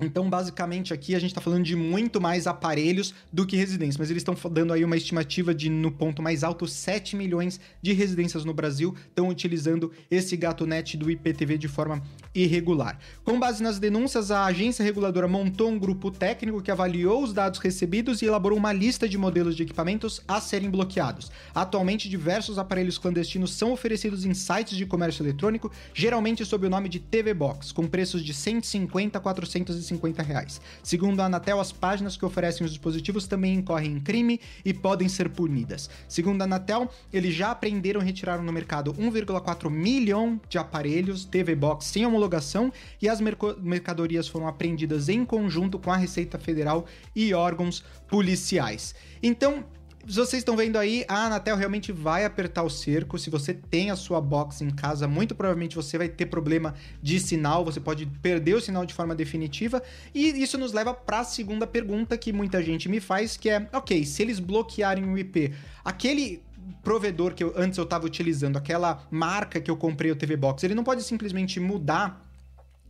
então, 0.00 0.28
basicamente, 0.28 0.92
aqui 0.92 1.14
a 1.14 1.18
gente 1.18 1.30
está 1.30 1.40
falando 1.40 1.64
de 1.64 1.76
muito 1.76 2.20
mais 2.20 2.46
aparelhos 2.46 3.14
do 3.32 3.46
que 3.46 3.56
residências, 3.56 3.98
mas 3.98 4.10
eles 4.10 4.22
estão 4.22 4.34
dando 4.50 4.72
aí 4.72 4.84
uma 4.84 4.96
estimativa 4.96 5.54
de, 5.54 5.68
no 5.68 5.92
ponto 5.92 6.22
mais 6.22 6.42
alto, 6.42 6.66
7 6.66 7.14
milhões 7.14 7.60
de 7.80 7.92
residências 7.92 8.44
no 8.44 8.54
Brasil 8.54 8.94
estão 9.08 9.28
utilizando 9.28 9.92
esse 10.10 10.36
GatoNet 10.36 10.96
do 10.96 11.10
IPTV 11.10 11.58
de 11.58 11.68
forma 11.68 12.02
irregular. 12.34 12.98
Com 13.22 13.38
base 13.38 13.62
nas 13.62 13.78
denúncias, 13.78 14.30
a 14.30 14.46
agência 14.46 14.82
reguladora 14.82 15.28
montou 15.28 15.70
um 15.70 15.78
grupo 15.78 16.10
técnico 16.10 16.62
que 16.62 16.70
avaliou 16.70 17.22
os 17.22 17.32
dados 17.32 17.60
recebidos 17.60 18.22
e 18.22 18.26
elaborou 18.26 18.58
uma 18.58 18.72
lista 18.72 19.08
de 19.08 19.18
modelos 19.18 19.54
de 19.54 19.62
equipamentos 19.62 20.22
a 20.26 20.40
serem 20.40 20.70
bloqueados. 20.70 21.30
Atualmente, 21.54 22.08
diversos 22.08 22.58
aparelhos 22.58 22.98
clandestinos 22.98 23.52
são 23.52 23.72
oferecidos 23.72 24.24
em 24.24 24.32
sites 24.32 24.76
de 24.76 24.86
comércio 24.86 25.22
eletrônico, 25.22 25.70
geralmente 25.92 26.44
sob 26.44 26.66
o 26.66 26.70
nome 26.70 26.88
de 26.88 26.98
TV 26.98 27.34
Box, 27.34 27.72
com 27.72 27.86
preços 27.86 28.24
de 28.24 28.32
150 28.32 29.18
a 29.18 29.20
400 29.20 29.81
250 29.82 30.22
reais. 30.22 30.60
Segundo 30.82 31.20
a 31.20 31.26
Anatel, 31.26 31.60
as 31.60 31.72
páginas 31.72 32.16
que 32.16 32.24
oferecem 32.24 32.64
os 32.64 32.72
dispositivos 32.72 33.26
também 33.26 33.54
incorrem 33.54 33.92
em 33.92 34.00
crime 34.00 34.40
e 34.64 34.72
podem 34.72 35.08
ser 35.08 35.28
punidas. 35.28 35.90
Segundo 36.08 36.42
a 36.42 36.44
Anatel, 36.44 36.90
eles 37.12 37.34
já 37.34 37.50
aprenderam 37.50 38.00
e 38.00 38.04
retiraram 38.04 38.42
no 38.42 38.52
mercado 38.52 38.94
1,4 38.94 39.68
milhão 39.68 40.40
de 40.48 40.58
aparelhos 40.58 41.24
TV 41.24 41.54
Box 41.54 41.86
sem 41.86 42.06
homologação 42.06 42.72
e 43.00 43.08
as 43.08 43.20
mercadorias 43.20 44.28
foram 44.28 44.46
apreendidas 44.46 45.08
em 45.08 45.24
conjunto 45.24 45.78
com 45.78 45.90
a 45.90 45.96
Receita 45.96 46.38
Federal 46.38 46.86
e 47.14 47.34
órgãos 47.34 47.84
policiais. 48.08 48.94
Então, 49.22 49.64
vocês 50.06 50.40
estão 50.40 50.56
vendo 50.56 50.76
aí, 50.76 51.04
a 51.08 51.26
Anatel 51.26 51.56
realmente 51.56 51.92
vai 51.92 52.24
apertar 52.24 52.62
o 52.62 52.70
cerco. 52.70 53.18
Se 53.18 53.30
você 53.30 53.54
tem 53.54 53.90
a 53.90 53.96
sua 53.96 54.20
box 54.20 54.60
em 54.60 54.70
casa, 54.70 55.06
muito 55.06 55.34
provavelmente 55.34 55.76
você 55.76 55.96
vai 55.96 56.08
ter 56.08 56.26
problema 56.26 56.74
de 57.00 57.20
sinal, 57.20 57.64
você 57.64 57.80
pode 57.80 58.06
perder 58.20 58.54
o 58.54 58.60
sinal 58.60 58.84
de 58.84 58.94
forma 58.94 59.14
definitiva. 59.14 59.82
E 60.14 60.28
isso 60.42 60.58
nos 60.58 60.72
leva 60.72 60.92
para 60.92 61.20
a 61.20 61.24
segunda 61.24 61.66
pergunta 61.66 62.18
que 62.18 62.32
muita 62.32 62.62
gente 62.62 62.88
me 62.88 63.00
faz, 63.00 63.36
que 63.36 63.48
é, 63.48 63.68
OK, 63.72 64.04
se 64.04 64.22
eles 64.22 64.40
bloquearem 64.40 65.04
o 65.04 65.16
IP, 65.16 65.52
aquele 65.84 66.42
provedor 66.82 67.34
que 67.34 67.44
eu, 67.44 67.52
antes 67.56 67.78
eu 67.78 67.84
estava 67.84 68.06
utilizando, 68.06 68.56
aquela 68.56 69.06
marca 69.10 69.60
que 69.60 69.70
eu 69.70 69.76
comprei 69.76 70.10
o 70.10 70.16
TV 70.16 70.36
Box, 70.36 70.64
ele 70.64 70.74
não 70.74 70.84
pode 70.84 71.02
simplesmente 71.02 71.60
mudar 71.60 72.31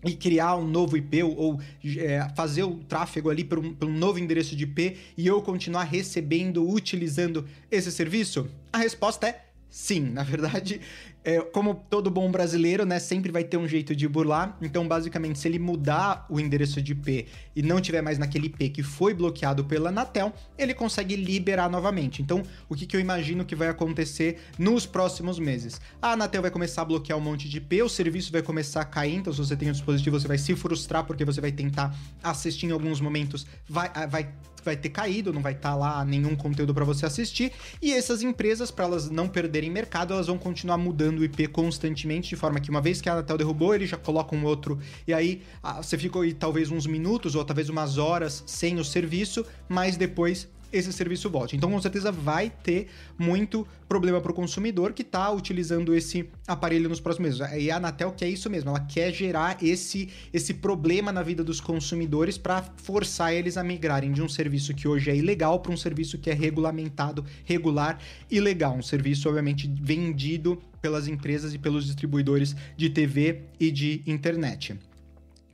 e 0.05 0.15
criar 0.15 0.57
um 0.57 0.67
novo 0.67 0.97
IP 0.97 1.23
ou 1.23 1.61
é, 1.99 2.29
fazer 2.35 2.65
o 2.65 2.77
tráfego 2.89 3.31
ali 3.31 3.45
para 3.45 3.61
um, 3.61 3.77
um, 3.83 3.93
novo 3.93 4.19
endereço 4.19 4.57
de 4.57 4.65
IP 4.65 4.97
e 5.17 5.27
eu 5.27 5.41
continuar 5.43 5.85
recebendo, 5.85 6.69
utilizando 6.69 7.47
esse 7.71 7.93
serviço? 7.93 8.49
A 8.73 8.79
resposta 8.79 9.29
é 9.29 9.45
sim. 9.69 10.01
Na 10.01 10.23
verdade, 10.23 10.81
é, 11.25 11.41
como 11.41 11.75
todo 11.89 12.11
bom 12.11 12.31
brasileiro, 12.31 12.85
né, 12.85 12.99
sempre 12.99 13.31
vai 13.31 13.45
ter 13.45 13.57
um 13.57 13.69
jeito 13.69 13.95
de 13.95 14.09
burlar. 14.09 14.57
Então, 14.61 14.87
basicamente, 14.87 15.39
se 15.39 15.49
ele 15.49 15.59
mudar 15.59 16.27
o 16.29 16.41
endereço 16.41 16.83
de 16.83 16.93
IP 16.93 17.27
e 17.55 17.63
não 17.63 17.81
tiver 17.81 18.03
mais 18.03 18.19
naquele 18.19 18.47
IP 18.47 18.71
que 18.71 18.83
foi 18.83 19.15
bloqueado 19.15 19.65
pela 19.65 19.91
Anatel, 19.91 20.33
ele 20.59 20.75
consegue 20.75 21.15
liberar 21.15 21.71
novamente. 21.71 22.21
Então, 22.21 22.43
o 22.69 22.75
que, 22.75 22.87
que 22.87 22.97
eu 22.97 23.01
imagino 23.01 23.45
que 23.45 23.55
vai 23.55 23.69
acontecer 23.69 24.41
nos 24.59 24.85
próximos 24.85 25.39
meses? 25.39 25.81
A 26.01 26.13
Anatel 26.13 26.43
vai 26.43 26.51
começar 26.51 26.83
a 26.83 26.85
bloquear 26.85 27.19
um 27.19 27.23
monte 27.23 27.49
de 27.49 27.59
IP, 27.59 27.83
o 27.83 27.89
serviço 27.89 28.33
vai 28.33 28.43
começar 28.43 28.81
a 28.81 28.85
cair. 28.85 29.17
Então, 29.17 29.33
se 29.33 29.39
você 29.39 29.57
tem 29.57 29.69
um 29.69 29.73
dispositivo, 29.73 30.19
você 30.19 30.27
vai 30.29 30.39
se 30.39 30.55
frustrar 30.57 31.05
porque 31.05 31.25
você 31.25 31.41
vai 31.41 31.53
tentar 31.53 31.97
assistir 32.23 32.67
em 32.67 32.73
alguns 32.73 33.01
momentos, 33.01 33.47
vai, 33.69 33.91
vai 34.09 34.29
vai 34.65 34.77
ter 34.77 34.91
caído, 34.91 35.33
não 35.33 35.43
vai 35.43 35.53
estar 35.53 35.71
tá 35.71 35.75
lá 35.75 36.05
nenhum 36.05 36.35
conteúdo 36.37 36.73
para 36.73 36.85
você 36.85 37.05
assistir. 37.05 37.53
E 37.81 37.93
essas 37.93 38.23
empresas, 38.23 38.71
para 38.71 38.85
elas 38.85 39.11
não 39.11 39.29
perderem 39.29 39.71
mercado, 39.71 40.15
elas 40.15 40.27
vão 40.27 40.39
continuar 40.39 40.79
mudando 40.79 41.12
o 41.21 41.25
IP 41.25 41.49
constantemente, 41.49 42.31
de 42.31 42.37
forma 42.37 42.61
que 42.61 42.71
uma 42.71 42.81
vez 42.81 43.01
que 43.01 43.09
a 43.09 43.13
Anatel 43.13 43.39
derrubou, 43.39 43.75
ele 43.75 43.87
já 43.87 43.97
coloca 43.97 44.35
um 44.35 44.45
outro. 44.45 44.79
E 45.07 45.13
aí 45.13 45.43
você 45.77 45.99
ficou 45.99 46.23
aí 46.23 46.33
talvez 46.33 46.71
uns 46.71 46.87
minutos 46.87 47.35
ou 47.35 47.45
talvez 47.45 47.69
umas 47.69 47.99
horas 47.99 48.43
sem 48.47 48.79
o 48.79 48.85
serviço, 48.85 49.45
mas 49.69 49.97
depois 49.97 50.49
esse 50.73 50.93
serviço 50.93 51.29
volte. 51.29 51.57
Então, 51.57 51.71
com 51.71 51.81
certeza, 51.81 52.11
vai 52.11 52.51
ter 52.51 52.89
muito 53.19 53.67
problema 53.89 54.21
para 54.21 54.33
o 54.33 54.35
consumidor 54.35 54.93
que 54.93 55.03
está 55.03 55.31
utilizando 55.31 55.95
esse 55.95 56.29
aparelho 56.47 56.89
nos 56.89 57.01
próximos 57.01 57.39
meses. 57.39 57.63
E 57.63 57.71
a 57.71 57.77
Anatel 57.77 58.13
quer 58.13 58.29
isso 58.29 58.49
mesmo, 58.49 58.71
ela 58.71 58.81
quer 58.81 59.13
gerar 59.13 59.63
esse, 59.63 60.09
esse 60.33 60.55
problema 60.55 61.13
na 61.13 61.23
vida 61.23 61.45
dos 61.45 61.61
consumidores 61.61 62.39
para 62.39 62.63
forçar 62.77 63.35
eles 63.35 63.57
a 63.57 63.63
migrarem 63.63 64.13
de 64.13 64.23
um 64.23 64.29
serviço 64.29 64.75
que 64.75 64.89
hoje 64.89 65.11
é 65.11 65.17
ilegal 65.17 65.61
para 65.61 65.73
um 65.73 65.77
serviço 65.77 66.19
que 66.19 66.31
é 66.31 66.35
regulamentado, 66.35 67.25
regular 67.45 67.99
e 68.31 68.41
legal. 68.41 68.75
Um 68.75 68.83
serviço, 68.83 69.29
obviamente, 69.29 69.71
vendido 69.81 70.59
pelas 70.81 71.07
empresas 71.07 71.55
e 71.55 71.59
pelos 71.59 71.87
distribuidores 71.87 72.57
de 72.77 72.91
TV 72.91 73.43
e 73.61 73.71
de 73.71 74.03
internet. 74.07 74.77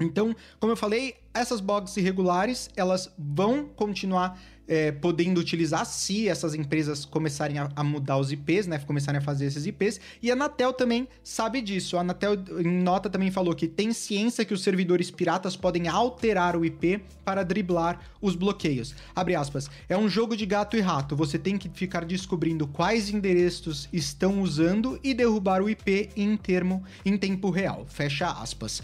Então, 0.00 0.34
como 0.60 0.72
eu 0.72 0.76
falei, 0.76 1.16
essas 1.34 1.60
boxes 1.60 1.96
irregulares, 1.96 2.70
elas 2.76 3.12
vão 3.18 3.66
continuar 3.66 4.40
é, 4.68 4.92
podendo 4.92 5.40
utilizar 5.40 5.86
se 5.86 6.28
essas 6.28 6.54
empresas 6.54 7.04
começarem 7.04 7.58
a, 7.58 7.70
a, 7.74 7.82
mudar 7.82 8.18
os 8.18 8.30
IPs, 8.30 8.66
né? 8.66 8.78
Começarem 8.78 9.18
a 9.18 9.22
fazer 9.22 9.46
esses 9.46 9.66
IPs. 9.66 9.98
E 10.22 10.30
a 10.30 10.34
Anatel 10.34 10.72
também 10.74 11.08
sabe 11.24 11.62
disso. 11.62 11.96
A 11.96 12.00
Anatel, 12.00 12.34
em 12.58 12.82
nota, 12.82 13.08
também 13.08 13.30
falou 13.30 13.54
que 13.54 13.66
tem 13.66 13.92
ciência 13.92 14.44
que 14.44 14.52
os 14.52 14.62
servidores 14.62 15.10
piratas 15.10 15.56
podem 15.56 15.88
alterar 15.88 16.54
o 16.54 16.64
IP 16.64 17.00
para 17.24 17.42
driblar 17.42 17.98
os 18.20 18.34
bloqueios. 18.34 18.94
Abre 19.16 19.34
aspas. 19.34 19.70
É 19.88 19.96
um 19.96 20.08
jogo 20.08 20.36
de 20.36 20.44
gato 20.44 20.76
e 20.76 20.80
rato. 20.80 21.16
Você 21.16 21.38
tem 21.38 21.56
que 21.56 21.70
ficar 21.70 22.04
descobrindo 22.04 22.66
quais 22.66 23.08
endereços 23.08 23.88
estão 23.92 24.42
usando 24.42 25.00
e 25.02 25.14
derrubar 25.14 25.62
o 25.62 25.70
IP 25.70 26.10
em 26.14 26.36
termo 26.36 26.84
em 27.04 27.16
tempo 27.16 27.50
real. 27.50 27.86
Fecha 27.88 28.30
aspas. 28.30 28.82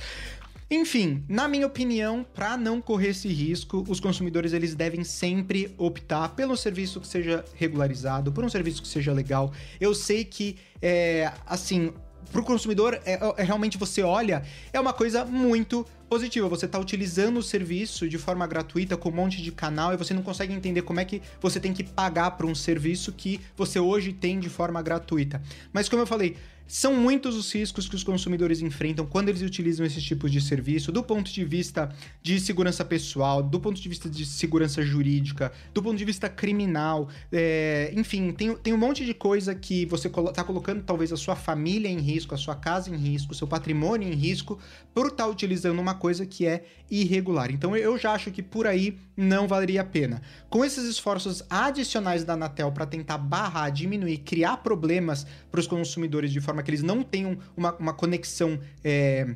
Enfim, 0.74 1.22
na 1.28 1.46
minha 1.46 1.68
opinião, 1.68 2.26
para 2.34 2.56
não 2.56 2.80
correr 2.80 3.10
esse 3.10 3.28
risco, 3.28 3.84
os 3.88 4.00
consumidores 4.00 4.52
eles 4.52 4.74
devem 4.74 5.04
sempre 5.04 5.72
optar 5.78 6.30
pelo 6.30 6.56
serviço 6.56 7.00
que 7.00 7.06
seja 7.06 7.44
regularizado, 7.54 8.32
por 8.32 8.44
um 8.44 8.48
serviço 8.48 8.82
que 8.82 8.88
seja 8.88 9.12
legal. 9.12 9.52
Eu 9.80 9.94
sei 9.94 10.24
que, 10.24 10.56
é, 10.82 11.32
assim, 11.46 11.92
para 12.32 12.40
o 12.40 12.44
consumidor, 12.44 13.00
é, 13.04 13.12
é, 13.12 13.42
realmente 13.44 13.78
você 13.78 14.02
olha, 14.02 14.42
é 14.72 14.80
uma 14.80 14.92
coisa 14.92 15.24
muito 15.24 15.86
positiva. 16.08 16.48
Você 16.48 16.66
está 16.66 16.80
utilizando 16.80 17.36
o 17.36 17.42
serviço 17.42 18.08
de 18.08 18.18
forma 18.18 18.44
gratuita 18.44 18.96
com 18.96 19.10
um 19.10 19.12
monte 19.12 19.40
de 19.40 19.52
canal 19.52 19.94
e 19.94 19.96
você 19.96 20.12
não 20.12 20.22
consegue 20.22 20.52
entender 20.52 20.82
como 20.82 20.98
é 20.98 21.04
que 21.04 21.22
você 21.40 21.60
tem 21.60 21.72
que 21.72 21.84
pagar 21.84 22.32
por 22.32 22.46
um 22.46 22.54
serviço 22.54 23.12
que 23.12 23.40
você 23.56 23.78
hoje 23.78 24.12
tem 24.12 24.40
de 24.40 24.48
forma 24.48 24.82
gratuita. 24.82 25.40
Mas 25.72 25.88
como 25.88 26.02
eu 26.02 26.06
falei, 26.06 26.36
são 26.66 26.94
muitos 26.94 27.36
os 27.36 27.52
riscos 27.52 27.88
que 27.88 27.94
os 27.94 28.02
consumidores 28.02 28.60
enfrentam 28.60 29.04
quando 29.06 29.28
eles 29.28 29.42
utilizam 29.42 29.84
esses 29.84 30.02
tipos 30.02 30.30
de 30.30 30.40
serviço, 30.40 30.90
do 30.90 31.02
ponto 31.02 31.30
de 31.30 31.44
vista 31.44 31.94
de 32.22 32.40
segurança 32.40 32.84
pessoal, 32.84 33.42
do 33.42 33.60
ponto 33.60 33.80
de 33.80 33.88
vista 33.88 34.08
de 34.08 34.24
segurança 34.24 34.82
jurídica, 34.82 35.52
do 35.72 35.82
ponto 35.82 35.96
de 35.96 36.04
vista 36.04 36.28
criminal. 36.28 37.08
É, 37.30 37.92
enfim, 37.94 38.32
tem, 38.32 38.56
tem 38.56 38.72
um 38.72 38.78
monte 38.78 39.04
de 39.04 39.14
coisa 39.14 39.54
que 39.54 39.84
você 39.86 40.08
está 40.08 40.42
colocando 40.42 40.82
talvez 40.82 41.12
a 41.12 41.16
sua 41.16 41.36
família 41.36 41.88
em 41.88 41.98
risco, 41.98 42.34
a 42.34 42.38
sua 42.38 42.54
casa 42.54 42.90
em 42.90 42.96
risco, 42.96 43.34
seu 43.34 43.46
patrimônio 43.46 44.10
em 44.10 44.14
risco, 44.14 44.58
por 44.92 45.06
estar 45.06 45.24
tá 45.24 45.28
utilizando 45.28 45.78
uma 45.78 45.94
coisa 45.94 46.24
que 46.24 46.46
é 46.46 46.64
irregular. 46.90 47.50
Então 47.50 47.76
eu 47.76 47.98
já 47.98 48.12
acho 48.12 48.30
que 48.30 48.42
por 48.42 48.66
aí 48.66 48.98
não 49.16 49.46
valeria 49.46 49.82
a 49.82 49.84
pena. 49.84 50.22
Com 50.50 50.64
esses 50.64 50.84
esforços 50.84 51.42
adicionais 51.48 52.24
da 52.24 52.34
Anatel 52.34 52.72
para 52.72 52.86
tentar 52.86 53.18
barrar, 53.18 53.70
diminuir, 53.70 54.18
criar 54.18 54.58
problemas 54.58 55.26
para 55.50 55.60
os 55.60 55.66
consumidores 55.66 56.32
de 56.32 56.40
forma 56.40 56.53
que 56.62 56.70
eles 56.70 56.82
não 56.82 57.02
tenham 57.02 57.38
uma, 57.56 57.74
uma 57.76 57.92
conexão. 57.92 58.58
É, 58.82 59.34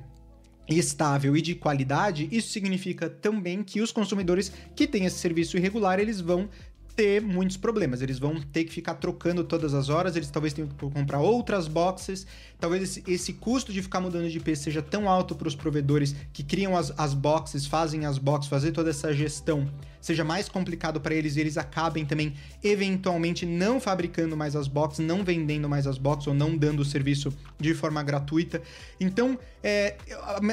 estável 0.69 1.35
e 1.35 1.41
de 1.41 1.55
qualidade, 1.55 2.29
isso 2.31 2.51
significa 2.51 3.09
também 3.09 3.63
que 3.63 3.81
os 3.81 3.91
consumidores 3.91 4.53
que 4.77 4.87
têm 4.87 5.07
esse 5.07 5.17
serviço 5.17 5.57
irregular, 5.57 5.99
eles 5.99 6.21
vão 6.21 6.49
ter 6.99 7.23
muitos 7.23 7.57
problemas. 7.57 8.03
Eles 8.03 8.19
vão 8.19 8.41
ter 8.41 8.65
que 8.65 8.73
ficar 8.73 8.95
trocando 8.95 9.45
todas 9.45 9.73
as 9.73 9.89
horas, 9.89 10.17
eles 10.17 10.29
talvez 10.29 10.53
tenham 10.53 10.69
que 10.69 10.75
comprar 10.75 11.21
outras 11.21 11.69
boxes. 11.69 12.27
Talvez 12.59 12.83
esse, 12.83 13.05
esse 13.07 13.33
custo 13.35 13.73
de 13.73 13.81
ficar 13.81 14.01
mudando 14.01 14.29
de 14.29 14.37
IP 14.37 14.57
seja 14.57 14.83
tão 14.83 15.09
alto 15.09 15.37
para 15.37 15.47
os 15.47 15.55
provedores 15.55 16.13
que 16.33 16.43
criam 16.43 16.77
as, 16.77 16.93
as 16.99 17.15
boxes, 17.15 17.67
fazem 17.67 18.05
as 18.05 18.19
boxes, 18.19 18.51
fazer 18.51 18.73
toda 18.73 18.91
essa 18.91 19.15
gestão 19.15 19.69
seja 20.01 20.25
mais 20.25 20.49
complicado 20.49 21.01
para 21.01 21.15
eles 21.15 21.37
e 21.37 21.41
eles 21.41 21.57
acabem 21.57 22.05
também 22.05 22.35
eventualmente 22.63 23.45
não 23.45 23.81
fabricando 23.81 24.37
mais 24.37 24.55
as 24.55 24.69
boxes, 24.69 25.05
não 25.05 25.25
vendendo 25.25 25.69
mais 25.69 25.87
as 25.87 25.99
boxes 25.99 26.29
ou 26.29 26.35
não 26.35 26.57
dando 26.57 26.81
o 26.81 26.85
serviço 26.85 27.33
de 27.59 27.75
forma 27.75 28.03
gratuita. 28.03 28.63
Então, 29.01 29.39
é, 29.63 29.97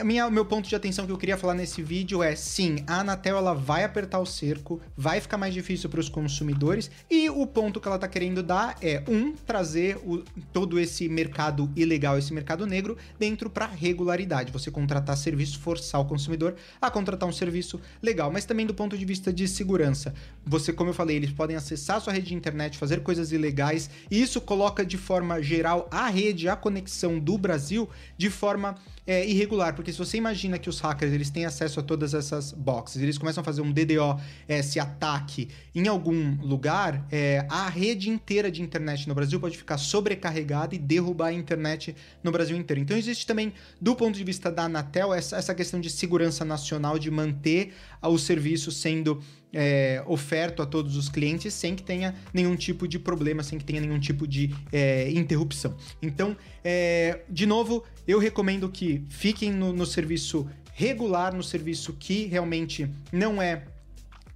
minha, 0.04 0.30
meu 0.30 0.46
ponto 0.46 0.68
de 0.68 0.76
atenção 0.76 1.06
que 1.06 1.12
eu 1.12 1.18
queria 1.18 1.38
falar 1.38 1.54
nesse 1.54 1.82
vídeo 1.82 2.24
é 2.24 2.36
sim, 2.36 2.84
a 2.88 3.02
Anatel 3.02 3.38
ela 3.38 3.54
vai 3.54 3.84
apertar 3.84 4.20
o 4.20 4.26
cerco, 4.26 4.82
vai 4.98 5.22
ficar 5.22 5.38
mais 5.38 5.54
difícil 5.54 5.90
para 5.90 6.00
os 6.00 6.10
consumidores 6.10 6.90
e 7.10 7.30
o 7.30 7.46
ponto 7.46 7.80
que 7.80 7.88
ela 7.88 7.98
está 7.98 8.08
querendo 8.08 8.42
dar 8.42 8.76
é 8.82 9.04
um 9.08 9.34
trazer 9.34 9.98
o, 9.98 10.24
todo 10.52 10.80
esse 10.80 11.08
mercado 11.08 11.70
ilegal, 11.76 12.18
esse 12.18 12.34
mercado 12.34 12.66
negro 12.66 12.98
dentro 13.20 13.50
para 13.50 13.68
regularidade. 13.68 14.52
Você 14.52 14.72
contratar 14.72 15.16
serviço, 15.18 15.60
forçar 15.60 16.02
o 16.02 16.06
consumidor 16.06 16.56
a 16.82 16.90
contratar 16.90 17.30
um 17.30 17.34
serviço 17.34 17.80
legal, 18.02 18.32
mas 18.32 18.46
também 18.46 18.66
do 18.66 18.74
ponto 18.74 18.98
de 18.98 19.06
vista 19.06 19.32
de 19.32 19.48
segurança. 19.48 20.14
Você, 20.46 20.74
como 20.74 20.90
eu 20.90 20.94
falei, 20.94 21.16
eles 21.16 21.32
podem 21.32 21.56
acessar 21.56 22.02
sua 22.02 22.14
rede 22.14 22.28
de 22.28 22.36
internet, 22.36 22.78
fazer 22.78 23.02
coisas 23.02 23.32
ilegais, 23.32 23.90
e 24.10 24.22
isso 24.22 24.42
coloca 24.42 24.86
de 24.86 24.98
forma 24.98 25.42
geral 25.42 25.88
a 25.92 26.10
rede, 26.10 26.50
a 26.50 26.56
conexão 26.56 27.20
do 27.20 27.38
Brasil 27.38 27.90
de 28.18 28.30
forma 28.30 28.76
é, 29.08 29.28
irregular, 29.28 29.76
porque 29.76 29.92
se 29.92 29.98
você 29.98 30.18
imagina 30.18 30.58
que 30.58 30.70
os 30.70 30.80
hackers 30.80 31.14
eles 31.14 31.30
têm 31.30 31.46
acesso 31.46 31.80
a 31.80 31.84
todas 31.84 32.14
essas 32.14 32.52
boxes, 32.52 33.02
eles 33.02 33.18
começam 33.18 33.42
a 33.42 33.44
fazer 33.44 33.62
um 33.62 33.72
DDoS, 33.72 34.22
esse 34.48 34.80
ataque 34.80 35.50
em 35.74 35.88
algum 35.88 36.36
lugar, 36.42 37.06
é, 37.12 37.46
a 37.50 37.70
rede 37.70 38.10
inteira 38.10 38.50
de 38.50 38.62
internet 38.62 39.08
no 39.08 39.14
Brasil 39.14 39.40
pode 39.40 39.58
ficar 39.58 39.78
sobrecarregada 39.78 40.74
e 40.74 40.80
derrubar 40.80 41.28
a 41.28 41.34
internet 41.34 41.96
no 42.24 42.32
Brasil 42.32 42.58
inteiro. 42.58 42.82
Então 42.82 42.98
existe 42.98 43.28
também, 43.28 43.54
do 43.80 43.96
ponto 43.96 44.18
de 44.18 44.24
vista 44.24 44.52
da 44.52 44.64
Anatel, 44.64 45.14
essa, 45.14 45.38
essa 45.38 45.54
questão 45.54 45.80
de 45.80 45.90
segurança 45.90 46.44
nacional, 46.44 46.98
de 46.98 47.12
manter 47.12 47.74
o 48.02 48.18
serviço 48.18 48.72
sendo 48.72 49.22
é, 49.56 50.04
oferto 50.06 50.62
a 50.62 50.66
todos 50.66 50.98
os 50.98 51.08
clientes 51.08 51.54
sem 51.54 51.76
que 51.76 51.82
tenha 51.82 52.14
nenhum 52.34 52.56
tipo 52.58 52.88
de 52.88 53.00
problema, 53.00 53.42
sem 53.42 53.58
que 53.58 53.64
tenha 53.64 53.80
nenhum 53.80 54.00
tipo 54.00 54.28
de 54.28 54.54
é, 54.72 55.10
interrupção. 55.12 55.76
Então, 56.02 56.36
é, 56.64 57.22
de 57.30 57.46
novo, 57.46 57.84
eu 58.06 58.20
recomendo 58.20 58.68
que 58.68 59.06
fiquem 59.10 59.52
no, 59.52 59.72
no 59.72 59.86
serviço 59.86 60.46
regular, 60.74 61.34
no 61.34 61.42
serviço 61.42 61.94
que 61.94 62.26
realmente 62.26 62.90
não 63.12 63.42
é 63.42 63.64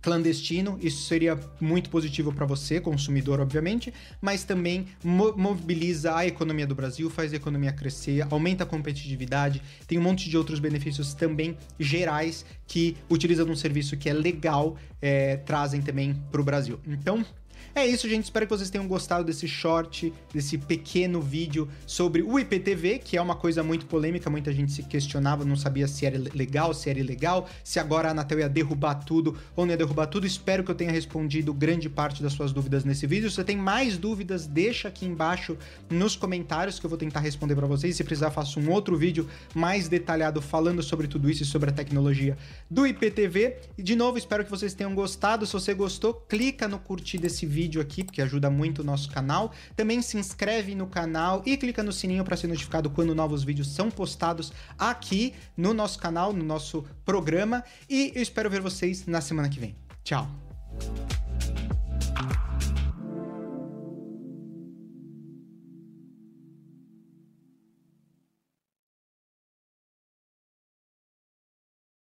clandestino, 0.01 0.77
isso 0.81 1.03
seria 1.03 1.39
muito 1.59 1.89
positivo 1.89 2.31
para 2.33 2.45
você, 2.45 2.79
consumidor, 2.79 3.39
obviamente, 3.39 3.93
mas 4.21 4.43
também 4.43 4.85
mo 5.03 5.33
mobiliza 5.35 6.15
a 6.15 6.25
economia 6.25 6.65
do 6.65 6.75
Brasil, 6.75 7.09
faz 7.09 7.33
a 7.33 7.35
economia 7.35 7.71
crescer, 7.71 8.25
aumenta 8.29 8.63
a 8.63 8.67
competitividade, 8.67 9.61
tem 9.87 9.97
um 9.97 10.01
monte 10.01 10.29
de 10.29 10.37
outros 10.37 10.59
benefícios 10.59 11.13
também 11.13 11.57
gerais 11.79 12.45
que, 12.67 12.95
utilizando 13.09 13.51
um 13.51 13.55
serviço 13.55 13.97
que 13.97 14.09
é 14.09 14.13
legal, 14.13 14.77
é, 15.01 15.37
trazem 15.37 15.81
também 15.81 16.15
para 16.31 16.41
o 16.41 16.43
Brasil. 16.43 16.79
Então, 16.87 17.25
é 17.75 17.85
isso, 17.85 18.09
gente. 18.09 18.25
Espero 18.25 18.45
que 18.45 18.49
vocês 18.51 18.69
tenham 18.69 18.87
gostado 18.87 19.23
desse 19.23 19.47
short, 19.47 20.11
desse 20.33 20.57
pequeno 20.57 21.21
vídeo 21.21 21.67
sobre 21.85 22.21
o 22.21 22.39
IPTV, 22.39 22.99
que 22.99 23.15
é 23.15 23.21
uma 23.21 23.35
coisa 23.35 23.63
muito 23.63 23.85
polêmica. 23.85 24.29
Muita 24.29 24.51
gente 24.51 24.71
se 24.71 24.83
questionava, 24.83 25.45
não 25.45 25.55
sabia 25.55 25.87
se 25.87 26.05
era 26.05 26.17
legal, 26.33 26.73
se 26.73 26.89
era 26.89 26.99
ilegal, 26.99 27.47
se 27.63 27.79
agora 27.79 28.07
a 28.07 28.11
Anatel 28.11 28.39
ia 28.39 28.49
derrubar 28.49 28.95
tudo 28.95 29.37
ou 29.55 29.65
não 29.65 29.71
ia 29.71 29.77
derrubar 29.77 30.07
tudo. 30.07 30.25
Espero 30.25 30.63
que 30.63 30.71
eu 30.71 30.75
tenha 30.75 30.91
respondido 30.91 31.53
grande 31.53 31.89
parte 31.89 32.23
das 32.23 32.33
suas 32.33 32.51
dúvidas 32.51 32.83
nesse 32.83 33.05
vídeo. 33.05 33.29
Se 33.29 33.35
você 33.35 33.43
tem 33.43 33.57
mais 33.57 33.97
dúvidas, 33.97 34.47
deixa 34.47 34.87
aqui 34.87 35.05
embaixo 35.05 35.57
nos 35.89 36.15
comentários 36.15 36.79
que 36.79 36.85
eu 36.85 36.89
vou 36.89 36.97
tentar 36.97 37.19
responder 37.19 37.55
para 37.55 37.67
vocês. 37.67 37.95
Se 37.95 38.03
precisar, 38.03 38.31
faço 38.31 38.59
um 38.59 38.71
outro 38.71 38.97
vídeo 38.97 39.27
mais 39.53 39.87
detalhado 39.87 40.41
falando 40.41 40.81
sobre 40.81 41.07
tudo 41.07 41.29
isso 41.29 41.43
e 41.43 41.45
sobre 41.45 41.69
a 41.69 41.73
tecnologia 41.73 42.37
do 42.69 42.87
IPTV. 42.87 43.57
E 43.77 43.83
de 43.83 43.95
novo, 43.95 44.17
espero 44.17 44.43
que 44.43 44.49
vocês 44.49 44.73
tenham 44.73 44.95
gostado. 44.95 45.45
Se 45.45 45.53
você 45.53 45.73
gostou, 45.73 46.13
clica 46.27 46.67
no 46.67 46.79
curtir 46.79 47.17
desse 47.17 47.45
vídeo 47.45 47.58
vídeo 47.59 47.81
aqui, 47.81 48.05
porque 48.05 48.21
ajuda 48.21 48.49
muito 48.49 48.79
o 48.79 48.85
nosso 48.85 49.09
canal. 49.11 49.51
Também 49.75 50.01
se 50.01 50.17
inscreve 50.17 50.73
no 50.75 50.87
canal 50.87 51.43
e 51.45 51.57
clica 51.57 51.83
no 51.83 51.91
sininho 51.91 52.23
para 52.23 52.37
ser 52.37 52.47
notificado 52.47 52.89
quando 52.89 53.13
novos 53.13 53.43
vídeos 53.43 53.67
são 53.67 53.91
postados 53.91 54.53
aqui 54.77 55.33
no 55.57 55.73
nosso 55.73 55.99
canal, 55.99 56.31
no 56.31 56.43
nosso 56.43 56.85
programa. 57.03 57.63
E 57.89 58.13
eu 58.15 58.21
espero 58.21 58.49
ver 58.49 58.61
vocês 58.61 59.05
na 59.05 59.19
semana 59.19 59.49
que 59.49 59.59
vem. 59.59 59.75
Tchau! 60.05 61.28